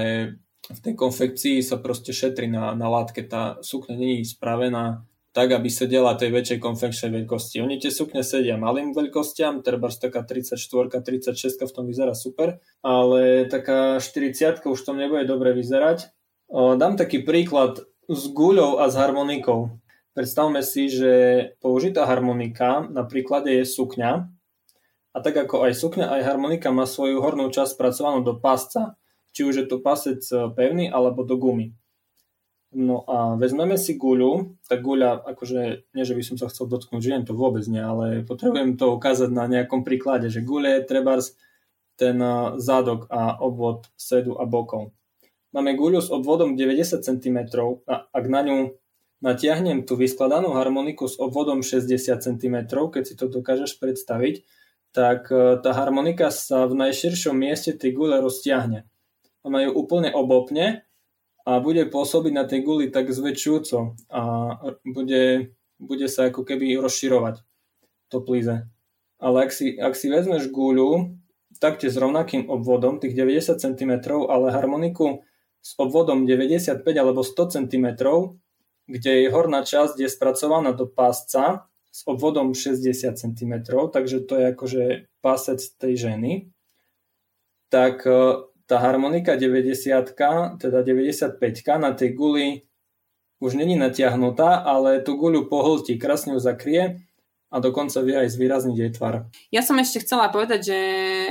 v 0.70 0.80
tej 0.80 0.94
konfekcii 0.96 1.60
sa 1.60 1.76
proste 1.76 2.16
šetri 2.16 2.48
na, 2.48 2.72
na 2.72 2.88
látke. 2.88 3.20
Tá 3.26 3.60
sukňa 3.60 3.94
není 4.00 4.24
spravená 4.24 5.04
tak, 5.34 5.50
aby 5.50 5.66
sedela 5.66 6.14
tej 6.14 6.30
väčšej 6.30 6.58
konfekčnej 6.62 7.10
veľkosti. 7.10 7.58
Oni 7.58 7.82
tie 7.82 7.90
sukne 7.90 8.22
sedia 8.22 8.54
malým 8.54 8.94
veľkostiam, 8.94 9.66
treba 9.66 9.90
taká 9.90 10.22
34, 10.22 11.02
36 11.02 11.58
v 11.58 11.74
tom 11.74 11.84
vyzerá 11.90 12.14
super, 12.14 12.62
ale 12.86 13.50
taká 13.50 13.98
40 13.98 14.62
už 14.62 14.78
tom 14.86 14.96
nebude 14.96 15.26
dobre 15.26 15.50
vyzerať. 15.50 16.14
O, 16.46 16.78
dám 16.78 16.94
taký 16.94 17.26
príklad 17.26 17.82
s 18.06 18.30
guľou 18.30 18.78
a 18.78 18.86
s 18.86 18.94
harmonikou. 18.94 19.74
Predstavme 20.14 20.62
si, 20.62 20.86
že 20.86 21.12
použitá 21.58 22.06
harmonika 22.06 22.86
na 22.86 23.02
príklade 23.02 23.50
je 23.50 23.66
sukňa 23.66 24.30
a 25.14 25.18
tak 25.18 25.34
ako 25.34 25.66
aj 25.66 25.72
sukňa, 25.74 26.06
aj 26.14 26.22
harmonika 26.30 26.70
má 26.70 26.86
svoju 26.86 27.18
hornú 27.18 27.50
časť 27.50 27.74
spracovanú 27.74 28.22
do 28.22 28.38
pásca 28.38 28.94
či 29.34 29.42
už 29.42 29.54
je 29.60 29.66
to 29.66 29.82
pasec 29.82 30.22
e, 30.30 30.48
pevný 30.54 30.86
alebo 30.86 31.26
do 31.26 31.34
gumy. 31.34 31.74
No 32.74 33.06
a 33.06 33.38
vezmeme 33.38 33.78
si 33.78 33.94
guľu, 33.94 34.58
tak 34.66 34.82
guľa, 34.82 35.22
akože 35.30 35.94
nie, 35.94 36.02
že 36.02 36.14
by 36.18 36.22
som 36.26 36.36
sa 36.38 36.50
chcel 36.50 36.66
dotknúť 36.66 37.02
žien, 37.02 37.22
to 37.22 37.30
vôbec 37.34 37.62
nie, 37.70 37.78
ale 37.78 38.26
potrebujem 38.26 38.74
to 38.74 38.98
ukázať 38.98 39.30
na 39.30 39.46
nejakom 39.46 39.86
príklade, 39.86 40.26
že 40.26 40.42
guľa 40.42 40.82
je 40.82 40.88
trebárs 40.88 41.26
ten 41.98 42.18
e, 42.18 42.58
zádok 42.62 43.10
a 43.10 43.38
obvod 43.42 43.90
sedu 43.98 44.38
a 44.38 44.46
bokov. 44.46 44.94
Máme 45.54 45.78
guľu 45.78 46.02
s 46.02 46.10
obvodom 46.10 46.58
90 46.58 47.02
cm 47.02 47.38
a 47.86 48.10
ak 48.10 48.24
na 48.26 48.40
ňu 48.42 48.58
natiahnem 49.22 49.86
tú 49.86 49.94
vyskladanú 49.94 50.58
harmoniku 50.58 51.06
s 51.06 51.14
obvodom 51.14 51.62
60 51.62 51.94
cm, 52.18 52.56
keď 52.66 53.02
si 53.06 53.14
to 53.14 53.30
dokážeš 53.30 53.78
predstaviť, 53.78 54.42
tak 54.90 55.30
e, 55.30 55.58
tá 55.58 55.70
harmonika 55.74 56.34
sa 56.34 56.66
v 56.66 56.74
najširšom 56.74 57.34
mieste 57.34 57.70
tej 57.74 57.94
gule 57.94 58.18
roztiahne 58.18 58.86
ona 59.44 59.68
ju 59.68 59.70
úplne 59.76 60.10
obopne 60.10 60.88
a 61.44 61.60
bude 61.60 61.84
pôsobiť 61.92 62.32
na 62.32 62.48
tej 62.48 62.64
guli 62.64 62.88
tak 62.88 63.12
zväčšujúco 63.12 63.94
a 64.08 64.22
bude, 64.88 65.54
bude 65.76 66.06
sa 66.08 66.32
ako 66.32 66.42
keby 66.48 66.80
rozširovať 66.80 67.44
to 68.08 68.18
plíze. 68.24 68.64
Ale 69.20 69.36
ak 69.44 69.50
si, 69.52 69.76
ak 69.76 69.92
si 69.92 70.08
vezmeš 70.08 70.48
guľu, 70.48 71.20
takte 71.60 71.92
s 71.92 71.96
rovnakým 72.00 72.48
obvodom, 72.48 72.98
tých 72.98 73.12
90 73.14 73.60
cm, 73.60 73.92
ale 74.26 74.50
harmoniku 74.50 75.22
s 75.60 75.76
obvodom 75.76 76.24
95 76.24 76.80
alebo 76.96 77.20
100 77.20 77.56
cm, 77.60 77.86
kde 78.84 79.10
jej 79.10 79.28
horná 79.32 79.64
časť 79.64 79.96
je 80.00 80.08
spracovaná 80.08 80.76
do 80.76 80.84
pásca 80.88 81.68
s 81.88 82.04
obvodom 82.04 82.52
60 82.52 83.16
cm, 83.16 83.52
takže 83.92 84.24
to 84.26 84.34
je 84.34 84.44
akože 84.50 84.82
pásec 85.22 85.60
tej 85.78 85.94
ženy, 86.10 86.32
tak 87.70 88.04
tá 88.64 88.80
harmonika 88.80 89.36
90, 89.36 90.16
teda 90.56 90.78
95 90.80 91.36
na 91.76 91.92
tej 91.92 92.10
guli 92.16 92.46
už 93.44 93.60
není 93.60 93.76
natiahnutá, 93.76 94.64
ale 94.64 95.04
tú 95.04 95.20
guľu 95.20 95.52
pohltí, 95.52 96.00
krásne 96.00 96.32
ju 96.32 96.40
zakrie 96.40 97.03
a 97.54 97.62
dokonca 97.62 98.02
vie 98.02 98.18
aj 98.18 98.34
zvýrazniť 98.34 98.74
jej 98.74 98.90
tvar. 98.90 99.30
Ja 99.54 99.62
som 99.62 99.78
ešte 99.78 100.02
chcela 100.02 100.26
povedať, 100.26 100.60
že, 100.66 100.80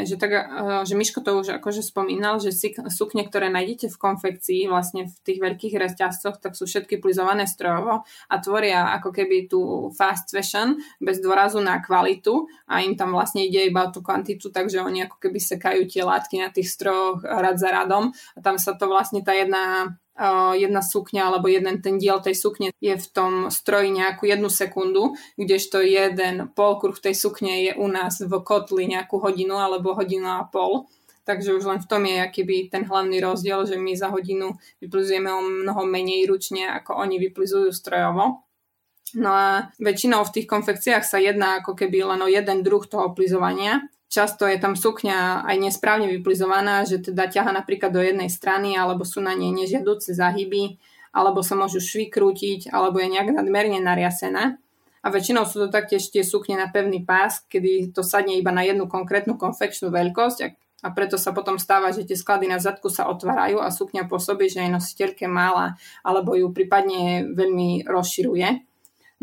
že, 0.08 0.16
tak, 0.16 0.32
eh, 0.32 0.44
že 0.88 0.96
Miško 0.96 1.20
to 1.20 1.36
už 1.36 1.60
akože 1.60 1.84
spomínal, 1.84 2.40
že 2.40 2.56
sukne, 2.88 3.28
ktoré 3.28 3.52
nájdete 3.52 3.92
v 3.92 3.98
konfekcii, 4.00 4.72
vlastne 4.72 5.12
v 5.12 5.16
tých 5.28 5.44
veľkých 5.44 5.76
reťazcoch, 5.76 6.40
tak 6.40 6.56
sú 6.56 6.64
všetky 6.64 7.04
plizované 7.04 7.44
strojovo 7.44 8.08
a 8.08 8.36
tvoria 8.40 8.96
ako 8.96 9.12
keby 9.12 9.52
tú 9.52 9.92
fast 9.92 10.32
fashion 10.32 10.80
bez 11.04 11.20
dôrazu 11.20 11.60
na 11.60 11.84
kvalitu 11.84 12.48
a 12.72 12.80
im 12.80 12.96
tam 12.96 13.12
vlastne 13.12 13.44
ide 13.44 13.68
iba 13.68 13.84
o 13.84 13.92
tú 13.92 14.00
kvantitu, 14.00 14.48
takže 14.48 14.80
oni 14.80 15.04
ako 15.12 15.20
keby 15.20 15.44
sekajú 15.44 15.84
tie 15.92 16.08
látky 16.08 16.40
na 16.40 16.48
tých 16.56 16.72
strojoch 16.72 17.28
rad 17.28 17.60
za 17.60 17.68
radom 17.68 18.16
a 18.16 18.40
tam 18.40 18.56
sa 18.56 18.80
to 18.80 18.88
vlastne 18.88 19.20
tá 19.28 19.36
jedna 19.36 19.98
jedna 20.54 20.82
sukňa 20.86 21.34
alebo 21.34 21.50
jeden 21.50 21.82
ten 21.82 21.98
diel 21.98 22.22
tej 22.22 22.38
sukne 22.38 22.70
je 22.78 22.94
v 22.94 23.08
tom 23.10 23.50
stroji 23.50 23.90
nejakú 23.90 24.30
jednu 24.30 24.50
sekundu, 24.50 25.18
kdežto 25.42 25.82
jeden 25.82 26.54
polkruh 26.54 26.94
tej 26.94 27.18
sukne 27.18 27.66
je 27.66 27.74
u 27.74 27.90
nás 27.90 28.22
v 28.22 28.34
kotli 28.46 28.86
nejakú 28.86 29.18
hodinu 29.18 29.58
alebo 29.58 29.98
hodinu 29.98 30.30
a 30.30 30.46
pol. 30.46 30.86
Takže 31.24 31.56
už 31.56 31.64
len 31.64 31.80
v 31.80 31.88
tom 31.88 32.04
je 32.04 32.20
akýby 32.20 32.68
ten 32.68 32.84
hlavný 32.84 33.24
rozdiel, 33.24 33.64
že 33.64 33.80
my 33.80 33.96
za 33.96 34.12
hodinu 34.12 34.60
vyplizujeme 34.84 35.32
o 35.32 35.40
mnoho 35.40 35.88
menej 35.88 36.28
ručne, 36.28 36.68
ako 36.68 37.00
oni 37.00 37.16
vyplizujú 37.16 37.72
strojovo. 37.72 38.44
No 39.14 39.30
a 39.32 39.72
väčšinou 39.80 40.26
v 40.28 40.34
tých 40.36 40.48
konfekciách 40.50 41.06
sa 41.06 41.22
jedná 41.24 41.64
ako 41.64 41.80
keby 41.80 42.04
len 42.04 42.22
o 42.26 42.28
jeden 42.28 42.60
druh 42.66 42.84
toho 42.84 43.16
plizovania, 43.16 43.88
často 44.14 44.46
je 44.46 44.62
tam 44.62 44.78
sukňa 44.78 45.42
aj 45.50 45.58
nesprávne 45.58 46.06
vyplizovaná, 46.06 46.86
že 46.86 47.02
teda 47.02 47.26
ťaha 47.26 47.50
napríklad 47.50 47.90
do 47.90 47.98
jednej 47.98 48.30
strany, 48.30 48.78
alebo 48.78 49.02
sú 49.02 49.26
na 49.26 49.34
nej 49.34 49.50
nežiaduce 49.50 50.14
zahyby, 50.14 50.78
alebo 51.10 51.42
sa 51.42 51.58
môžu 51.58 51.82
švy 51.82 52.14
krútiť, 52.14 52.70
alebo 52.70 53.02
je 53.02 53.10
nejak 53.10 53.34
nadmerne 53.34 53.82
nariasená. 53.82 54.62
A 55.04 55.08
väčšinou 55.12 55.50
sú 55.50 55.66
to 55.66 55.68
taktiež 55.68 56.14
tie 56.14 56.22
sukne 56.24 56.56
na 56.56 56.70
pevný 56.70 57.04
pás, 57.04 57.42
kedy 57.50 57.92
to 57.92 58.06
sadne 58.06 58.38
iba 58.38 58.54
na 58.54 58.64
jednu 58.64 58.86
konkrétnu 58.88 59.36
konfekčnú 59.36 59.92
veľkosť 59.92 60.40
a, 60.84 60.88
preto 60.96 61.20
sa 61.20 61.36
potom 61.36 61.60
stáva, 61.60 61.92
že 61.92 62.08
tie 62.08 62.16
sklady 62.16 62.48
na 62.48 62.60
zadku 62.60 62.88
sa 62.88 63.12
otvárajú 63.12 63.60
a 63.60 63.68
sukňa 63.68 64.08
pôsobí, 64.08 64.48
že 64.48 64.64
je 64.64 64.72
nositeľke 64.72 65.28
mála 65.28 65.76
alebo 66.08 66.36
ju 66.40 66.52
prípadne 66.56 67.28
veľmi 67.36 67.84
rozširuje. 67.84 68.73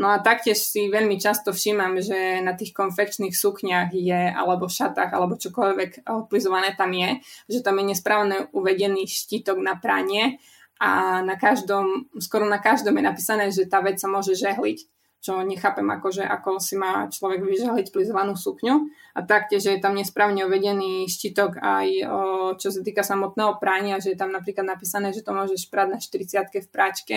No 0.00 0.08
a 0.08 0.24
taktiež 0.24 0.56
si 0.56 0.88
veľmi 0.88 1.20
často 1.20 1.52
všímam, 1.52 2.00
že 2.00 2.40
na 2.40 2.56
tých 2.56 2.72
konfekčných 2.72 3.36
sukniach 3.36 3.92
je, 3.92 4.32
alebo 4.32 4.64
šatách, 4.64 5.12
alebo 5.12 5.36
čokoľvek 5.36 6.08
plizované 6.32 6.72
tam 6.72 6.88
je, 6.96 7.20
že 7.52 7.60
tam 7.60 7.76
je 7.76 7.92
nesprávne 7.92 8.48
uvedený 8.56 9.04
štítok 9.04 9.60
na 9.60 9.76
pranie 9.76 10.40
a 10.80 11.20
na 11.20 11.36
každom, 11.36 12.08
skoro 12.16 12.48
na 12.48 12.56
každom 12.56 12.96
je 12.96 13.04
napísané, 13.04 13.52
že 13.52 13.68
tá 13.68 13.84
vec 13.84 14.00
sa 14.00 14.08
môže 14.08 14.32
žehliť 14.32 14.88
čo 15.20 15.44
nechápem, 15.44 15.84
akože, 15.84 16.24
ako 16.24 16.56
si 16.56 16.80
má 16.80 17.04
človek 17.12 17.44
vyžehliť 17.44 17.92
plizovanú 17.92 18.40
sukňu. 18.40 18.88
A 19.12 19.20
taktiež, 19.20 19.68
je 19.68 19.76
tam 19.76 19.92
nesprávne 19.92 20.48
uvedený 20.48 21.12
štítok 21.12 21.60
aj 21.60 21.88
o, 22.08 22.18
čo 22.56 22.72
sa 22.72 22.80
týka 22.80 23.04
samotného 23.04 23.60
prania, 23.60 24.00
že 24.00 24.16
je 24.16 24.18
tam 24.18 24.32
napríklad 24.32 24.64
napísané, 24.64 25.12
že 25.12 25.20
to 25.20 25.36
môžeš 25.36 25.68
prať 25.68 25.88
na 25.92 25.98
40 26.00 26.64
v 26.64 26.72
práčke, 26.72 27.16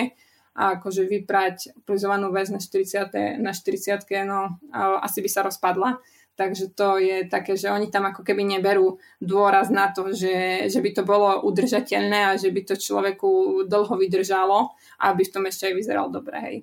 a 0.54 0.78
akože 0.78 1.10
vyprať 1.10 1.86
plizovanú 1.86 2.30
väz 2.30 2.54
na 2.54 2.62
40, 2.62 3.42
na 3.42 3.52
40 3.52 4.06
no 4.26 4.62
asi 5.02 5.20
by 5.22 5.30
sa 5.30 5.42
rozpadla. 5.46 5.98
Takže 6.34 6.74
to 6.74 6.98
je 6.98 7.30
také, 7.30 7.54
že 7.54 7.70
oni 7.70 7.94
tam 7.94 8.10
ako 8.10 8.26
keby 8.26 8.42
neberú 8.42 8.98
dôraz 9.22 9.70
na 9.70 9.94
to, 9.94 10.10
že, 10.18 10.66
že 10.66 10.82
by 10.82 10.90
to 10.90 11.06
bolo 11.06 11.46
udržateľné 11.46 12.34
a 12.34 12.42
že 12.42 12.50
by 12.50 12.66
to 12.66 12.74
človeku 12.74 13.62
dlho 13.70 13.94
vydržalo 13.94 14.74
aby 15.04 15.22
v 15.28 15.34
tom 15.34 15.44
ešte 15.50 15.68
aj 15.68 15.74
vyzeral 15.76 16.08
dobre, 16.08 16.38
hej. 16.40 16.58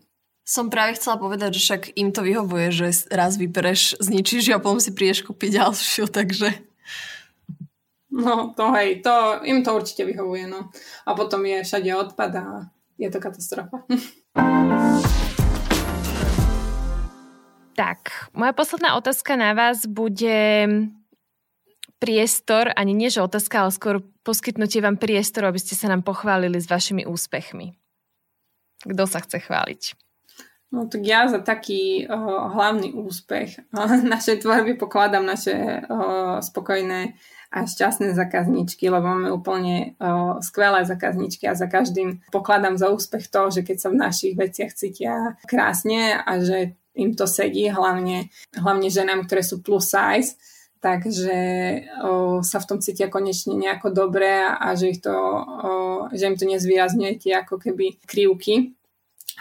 Som 0.48 0.72
práve 0.72 0.98
chcela 0.98 1.20
povedať, 1.20 1.60
že 1.60 1.62
však 1.62 1.82
im 1.94 2.10
to 2.10 2.26
vyhovuje, 2.26 2.74
že 2.74 2.88
raz 3.12 3.38
vybereš, 3.38 4.00
zničíš 4.02 4.50
a 4.50 4.58
potom 4.58 4.82
si 4.82 4.90
prídeš 4.96 5.22
kúpiť 5.22 5.60
ďalšiu, 5.60 6.04
takže... 6.18 6.50
No, 8.10 8.50
to 8.58 8.74
hej, 8.74 9.06
to, 9.06 9.38
im 9.46 9.62
to 9.62 9.70
určite 9.70 10.02
vyhovuje, 10.02 10.50
no. 10.50 10.74
A 11.06 11.14
potom 11.14 11.46
je 11.46 11.62
všade 11.62 11.94
odpad 11.94 12.32
a 12.42 12.46
je 13.00 13.08
to 13.08 13.18
katastrofa. 13.18 13.80
Tak, 17.72 18.28
moja 18.36 18.52
posledná 18.52 18.92
otázka 19.00 19.40
na 19.40 19.56
vás 19.56 19.88
bude 19.88 20.68
priestor, 21.96 22.76
ani 22.76 22.92
nie 22.92 23.08
že 23.08 23.24
otázka, 23.24 23.64
ale 23.64 23.72
skôr 23.72 24.04
poskytnutie 24.20 24.84
vám 24.84 25.00
priestoru, 25.00 25.48
aby 25.48 25.60
ste 25.60 25.72
sa 25.72 25.88
nám 25.88 26.04
pochválili 26.04 26.60
s 26.60 26.68
vašimi 26.68 27.08
úspechmi. 27.08 27.72
Kto 28.84 29.04
sa 29.08 29.24
chce 29.24 29.40
chváliť? 29.40 29.96
No 30.70 30.86
tak 30.86 31.02
ja 31.02 31.26
za 31.26 31.42
taký 31.42 32.06
uh, 32.06 32.52
hlavný 32.54 32.94
úspech 32.94 33.64
uh, 33.76 33.96
našej 34.00 34.44
tvorby 34.44 34.76
pokladám 34.76 35.24
naše 35.24 35.56
uh, 35.88 36.38
spokojné 36.44 37.16
a 37.50 37.66
šťastné 37.66 38.14
zákazničky, 38.14 38.86
lebo 38.86 39.10
máme 39.10 39.34
úplne 39.34 39.98
o, 39.98 40.38
skvelé 40.38 40.86
zákazničky 40.86 41.50
a 41.50 41.58
za 41.58 41.66
každým 41.66 42.22
pokladám 42.30 42.78
za 42.78 42.94
úspech 42.94 43.26
to, 43.26 43.50
že 43.50 43.66
keď 43.66 43.76
sa 43.76 43.88
v 43.90 44.00
našich 44.00 44.34
veciach 44.38 44.70
cítia 44.70 45.34
krásne 45.50 46.14
a 46.14 46.38
že 46.38 46.78
im 46.94 47.18
to 47.18 47.26
sedí, 47.26 47.66
hlavne, 47.66 48.30
hlavne 48.54 48.88
ženám, 48.90 49.26
ktoré 49.26 49.42
sú 49.42 49.66
plus 49.66 49.90
size, 49.90 50.38
takže 50.78 51.38
o, 52.06 52.38
sa 52.46 52.62
v 52.62 52.68
tom 52.70 52.78
cítia 52.78 53.10
konečne 53.10 53.58
nejako 53.58 53.90
dobre 53.90 54.46
a 54.46 54.70
že, 54.78 54.94
ich 54.94 55.02
to, 55.02 55.10
o, 55.12 55.70
že 56.14 56.30
im 56.30 56.38
to 56.38 56.46
nezvýrazňuje 56.46 57.12
tie 57.18 57.42
ako 57.42 57.58
keby 57.58 57.98
krivky, 58.06 58.78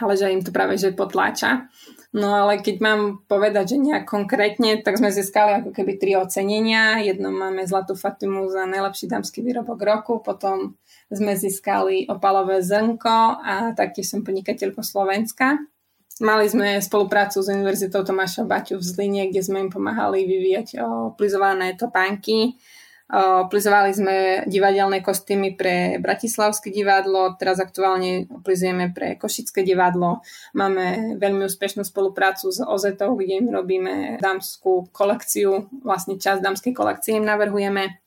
ale 0.02 0.18
že 0.18 0.34
im 0.34 0.42
to 0.42 0.50
práve 0.50 0.74
že 0.74 0.90
potláča. 0.90 1.70
No 2.10 2.34
ale 2.34 2.58
keď 2.58 2.82
mám 2.82 3.22
povedať, 3.30 3.78
že 3.78 3.86
nejak 3.86 4.02
konkrétne, 4.02 4.82
tak 4.82 4.98
sme 4.98 5.14
získali 5.14 5.62
ako 5.62 5.70
keby 5.70 5.94
tri 5.94 6.18
ocenenia. 6.18 6.98
Jedno 7.06 7.30
máme 7.30 7.62
Zlatú 7.70 7.94
Fatimu 7.94 8.50
za 8.50 8.66
najlepší 8.66 9.06
dámsky 9.06 9.46
výrobok 9.46 9.78
roku, 9.78 10.18
potom 10.18 10.74
sme 11.06 11.38
získali 11.38 12.10
opalové 12.10 12.66
zrnko 12.66 13.38
a 13.46 13.70
taktiež 13.78 14.10
som 14.10 14.26
podnikateľko 14.26 14.82
Slovenska. 14.82 15.62
Mali 16.18 16.50
sme 16.50 16.82
spoluprácu 16.82 17.40
s 17.40 17.48
Univerzitou 17.48 18.02
Tomáša 18.02 18.42
Baťu 18.42 18.82
v 18.82 18.84
Zline, 18.84 19.22
kde 19.30 19.46
sme 19.46 19.62
im 19.64 19.70
pomáhali 19.70 20.26
vyvíjať 20.26 20.82
plizované 21.14 21.78
topánky 21.78 22.58
Plizovali 23.50 23.90
sme 23.90 24.16
divadelné 24.46 25.02
kostýmy 25.02 25.58
pre 25.58 25.98
Bratislavské 25.98 26.70
divadlo, 26.70 27.34
teraz 27.34 27.58
aktuálne 27.58 28.30
plizujeme 28.46 28.94
pre 28.94 29.18
Košické 29.18 29.66
divadlo. 29.66 30.22
Máme 30.54 31.18
veľmi 31.18 31.42
úspešnú 31.50 31.82
spoluprácu 31.82 32.54
s 32.54 32.62
Ozetou, 32.62 33.18
kde 33.18 33.42
im 33.42 33.50
robíme 33.50 34.22
dámskú 34.22 34.86
kolekciu, 34.94 35.66
vlastne 35.82 36.22
časť 36.22 36.38
dámskej 36.38 36.70
kolekcie 36.70 37.18
im 37.18 37.26
navrhujeme. 37.26 37.98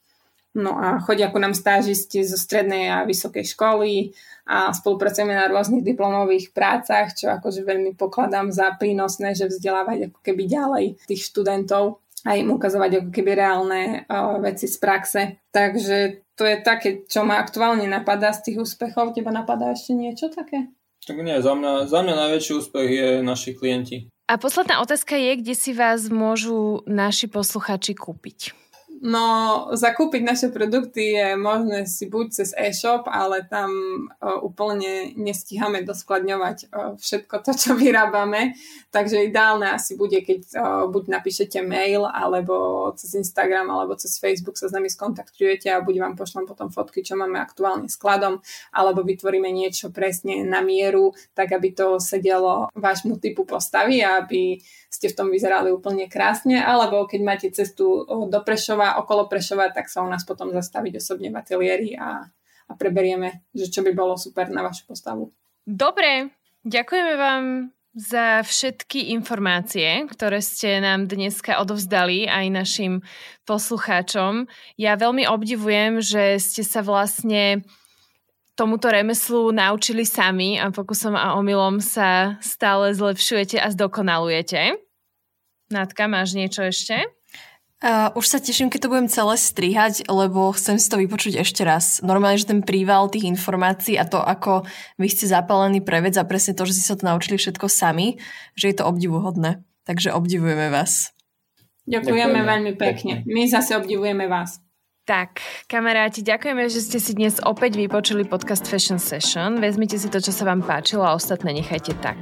No 0.54 0.78
a 0.78 1.02
chodia 1.02 1.34
ku 1.34 1.42
nám 1.42 1.58
stážisti 1.58 2.22
zo 2.22 2.38
strednej 2.38 2.86
a 2.86 3.10
vysokej 3.10 3.58
školy 3.58 4.14
a 4.46 4.70
spolupracujeme 4.70 5.34
na 5.34 5.50
rôznych 5.50 5.82
diplomových 5.82 6.54
prácach, 6.54 7.18
čo 7.18 7.34
akože 7.34 7.66
veľmi 7.66 7.98
pokladám 7.98 8.54
za 8.54 8.70
prínosné, 8.78 9.34
že 9.34 9.50
vzdelávať 9.50 10.14
ako 10.14 10.20
keby 10.22 10.46
ďalej 10.46 10.86
tých 11.10 11.26
študentov 11.26 12.03
a 12.24 12.40
im 12.40 12.56
ukazovať 12.56 13.04
ako 13.04 13.10
keby 13.12 13.32
reálne 13.36 13.82
uh, 14.08 14.40
veci 14.40 14.66
z 14.72 14.78
praxe. 14.80 15.22
Takže 15.52 16.24
to 16.34 16.44
je 16.48 16.56
také, 16.64 16.90
čo 17.06 17.28
ma 17.28 17.38
aktuálne 17.38 17.86
napadá 17.86 18.32
z 18.32 18.52
tých 18.52 18.58
úspechov. 18.64 19.14
Teba 19.14 19.30
napadá 19.30 19.76
ešte 19.76 19.94
niečo 19.94 20.32
také? 20.32 20.72
Tak 21.04 21.20
nie, 21.20 21.36
za 21.44 21.52
mňa, 21.52 21.92
za 21.92 22.00
mňa 22.00 22.16
najväčší 22.16 22.52
úspech 22.64 22.90
je 22.90 23.10
naši 23.20 23.52
klienti. 23.54 24.08
A 24.32 24.40
posledná 24.40 24.80
otázka 24.80 25.20
je, 25.20 25.36
kde 25.44 25.54
si 25.54 25.76
vás 25.76 26.08
môžu 26.08 26.80
naši 26.88 27.28
posluchači 27.28 27.92
kúpiť? 27.92 28.56
No, 29.04 29.68
zakúpiť 29.76 30.24
naše 30.24 30.48
produkty 30.48 31.20
je 31.20 31.36
možné 31.36 31.84
si 31.84 32.08
buď 32.08 32.40
cez 32.40 32.56
e-shop, 32.56 33.04
ale 33.12 33.44
tam 33.44 33.68
uh, 34.08 34.40
úplne 34.40 35.12
nestíhame 35.20 35.84
doskladňovať 35.84 36.72
uh, 36.72 36.96
všetko 36.96 37.44
to, 37.44 37.52
čo 37.52 37.76
vyrábame. 37.76 38.56
Takže 38.96 39.28
ideálne 39.28 39.76
asi 39.76 40.00
bude, 40.00 40.24
keď 40.24 40.40
uh, 40.56 40.64
buď 40.88 41.20
napíšete 41.20 41.60
mail, 41.68 42.08
alebo 42.08 42.88
cez 42.96 43.12
Instagram, 43.20 43.68
alebo 43.76 43.92
cez 44.00 44.16
Facebook 44.24 44.56
sa 44.56 44.72
s 44.72 44.76
nami 44.80 44.88
skontaktujete 44.88 45.68
a 45.68 45.84
buď 45.84 46.00
vám 46.00 46.16
pošlem 46.16 46.48
potom 46.48 46.72
fotky, 46.72 47.04
čo 47.04 47.20
máme 47.20 47.44
aktuálne 47.44 47.92
skladom, 47.92 48.40
alebo 48.72 49.04
vytvoríme 49.04 49.52
niečo 49.52 49.92
presne 49.92 50.48
na 50.48 50.64
mieru, 50.64 51.12
tak 51.36 51.52
aby 51.52 51.76
to 51.76 52.00
sedelo 52.00 52.72
vášmu 52.72 53.20
typu 53.20 53.44
postavy 53.44 54.00
a 54.00 54.24
aby 54.24 54.64
ste 54.94 55.10
v 55.10 55.18
tom 55.18 55.28
vyzerali 55.34 55.74
úplne 55.74 56.06
krásne, 56.06 56.62
alebo 56.62 57.10
keď 57.10 57.22
máte 57.26 57.48
cestu 57.50 58.06
do 58.06 58.40
Prešova, 58.46 58.93
okolo 59.02 59.26
Prešova, 59.32 59.72
tak 59.72 59.90
sa 59.90 60.04
u 60.04 60.10
nás 60.10 60.28
potom 60.28 60.52
zastaviť 60.52 61.00
osobne 61.00 61.32
v 61.32 61.40
ateliéri 61.40 61.90
a, 61.96 62.28
a 62.68 62.72
preberieme, 62.76 63.48
že 63.56 63.72
čo 63.72 63.82
by 63.82 63.92
bolo 63.96 64.20
super 64.20 64.52
na 64.52 64.62
vašu 64.62 64.86
postavu. 64.90 65.32
Dobre, 65.64 66.36
ďakujeme 66.68 67.14
vám 67.16 67.44
za 67.94 68.42
všetky 68.42 69.14
informácie, 69.14 70.10
ktoré 70.10 70.42
ste 70.42 70.82
nám 70.82 71.06
dneska 71.06 71.62
odovzdali 71.62 72.26
aj 72.26 72.46
našim 72.50 72.94
poslucháčom. 73.46 74.50
Ja 74.82 74.98
veľmi 74.98 75.30
obdivujem, 75.30 76.02
že 76.02 76.42
ste 76.42 76.66
sa 76.66 76.82
vlastne 76.82 77.62
tomuto 78.58 78.90
remeslu 78.90 79.54
naučili 79.54 80.06
sami 80.10 80.58
a 80.58 80.74
pokusom 80.74 81.14
a 81.14 81.38
omylom 81.38 81.82
sa 81.82 82.38
stále 82.42 82.94
zlepšujete 82.98 83.62
a 83.62 83.70
zdokonalujete. 83.70 84.78
Natka, 85.70 86.06
máš 86.10 86.38
niečo 86.38 86.66
ešte? 86.66 87.02
Uh, 87.84 88.16
už 88.16 88.32
sa 88.32 88.40
teším, 88.40 88.72
keď 88.72 88.88
to 88.88 88.92
budem 88.96 89.12
celé 89.12 89.36
strihať, 89.36 90.08
lebo 90.08 90.56
chcem 90.56 90.80
si 90.80 90.88
to 90.88 90.96
vypočuť 90.96 91.44
ešte 91.44 91.68
raz. 91.68 92.00
Normálne, 92.00 92.40
že 92.40 92.48
ten 92.48 92.64
príval 92.64 93.12
tých 93.12 93.28
informácií 93.28 94.00
a 94.00 94.08
to, 94.08 94.24
ako 94.24 94.64
vy 94.96 95.12
ste 95.12 95.28
zapálení 95.28 95.84
pre 95.84 96.00
vec 96.00 96.16
a 96.16 96.24
presne 96.24 96.56
to, 96.56 96.64
že 96.64 96.80
si 96.80 96.84
sa 96.88 96.96
to 96.96 97.04
naučili 97.04 97.36
všetko 97.36 97.68
sami, 97.68 98.24
že 98.56 98.72
je 98.72 98.76
to 98.80 98.88
obdivuhodné. 98.88 99.68
Takže 99.84 100.16
obdivujeme 100.16 100.72
vás. 100.72 101.12
Ďakujeme, 101.84 102.24
Ďakujeme 102.24 102.42
veľmi 102.48 102.74
pekne. 102.80 103.14
My 103.28 103.52
zase 103.52 103.76
obdivujeme 103.76 104.32
vás. 104.32 104.64
Tak, 105.04 105.44
kamaráti, 105.68 106.24
ďakujeme, 106.24 106.64
že 106.72 106.80
ste 106.80 107.04
si 107.04 107.12
dnes 107.12 107.44
opäť 107.44 107.76
vypočuli 107.76 108.24
podcast 108.24 108.64
Fashion 108.64 108.96
Session. 108.96 109.60
Vezmite 109.60 110.00
si 110.00 110.08
to, 110.08 110.24
čo 110.24 110.32
sa 110.32 110.48
vám 110.48 110.64
páčilo 110.64 111.04
a 111.04 111.12
ostatné 111.12 111.52
nechajte 111.60 112.00
tak. 112.00 112.16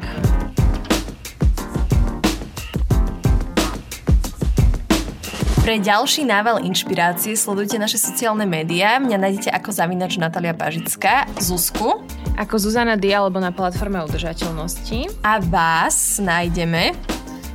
Pre 5.62 5.78
ďalší 5.78 6.26
nával 6.26 6.66
inšpirácie 6.66 7.38
sledujte 7.38 7.78
naše 7.78 8.02
sociálne 8.02 8.50
médiá. 8.50 8.98
Mňa 8.98 9.18
nájdete 9.22 9.54
ako 9.54 9.70
zavinač 9.70 10.18
Natalia 10.18 10.58
Pažická, 10.58 11.30
Zuzku. 11.38 12.02
Ako 12.34 12.58
Zuzana 12.58 12.98
Dia 12.98 13.22
alebo 13.22 13.38
na 13.38 13.54
platforme 13.54 14.02
udržateľnosti. 14.02 15.22
A 15.22 15.38
vás 15.38 16.18
nájdeme 16.18 16.98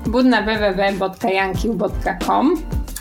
buď 0.06 0.24
na 0.30 0.38
www.jankiv.com 0.46 2.44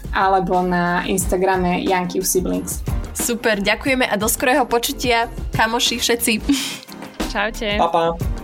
alebo 0.10 0.66
na 0.66 1.06
Instagrame 1.06 1.86
Jankiv 1.86 2.26
Siblings. 2.26 2.82
Super, 3.14 3.62
ďakujeme 3.62 4.10
a 4.10 4.18
do 4.18 4.26
skorého 4.26 4.66
počutia, 4.66 5.30
kamoši 5.54 6.02
všetci. 6.02 6.32
Čaute. 7.30 7.78
Pa, 7.78 7.94
pa. 7.94 8.35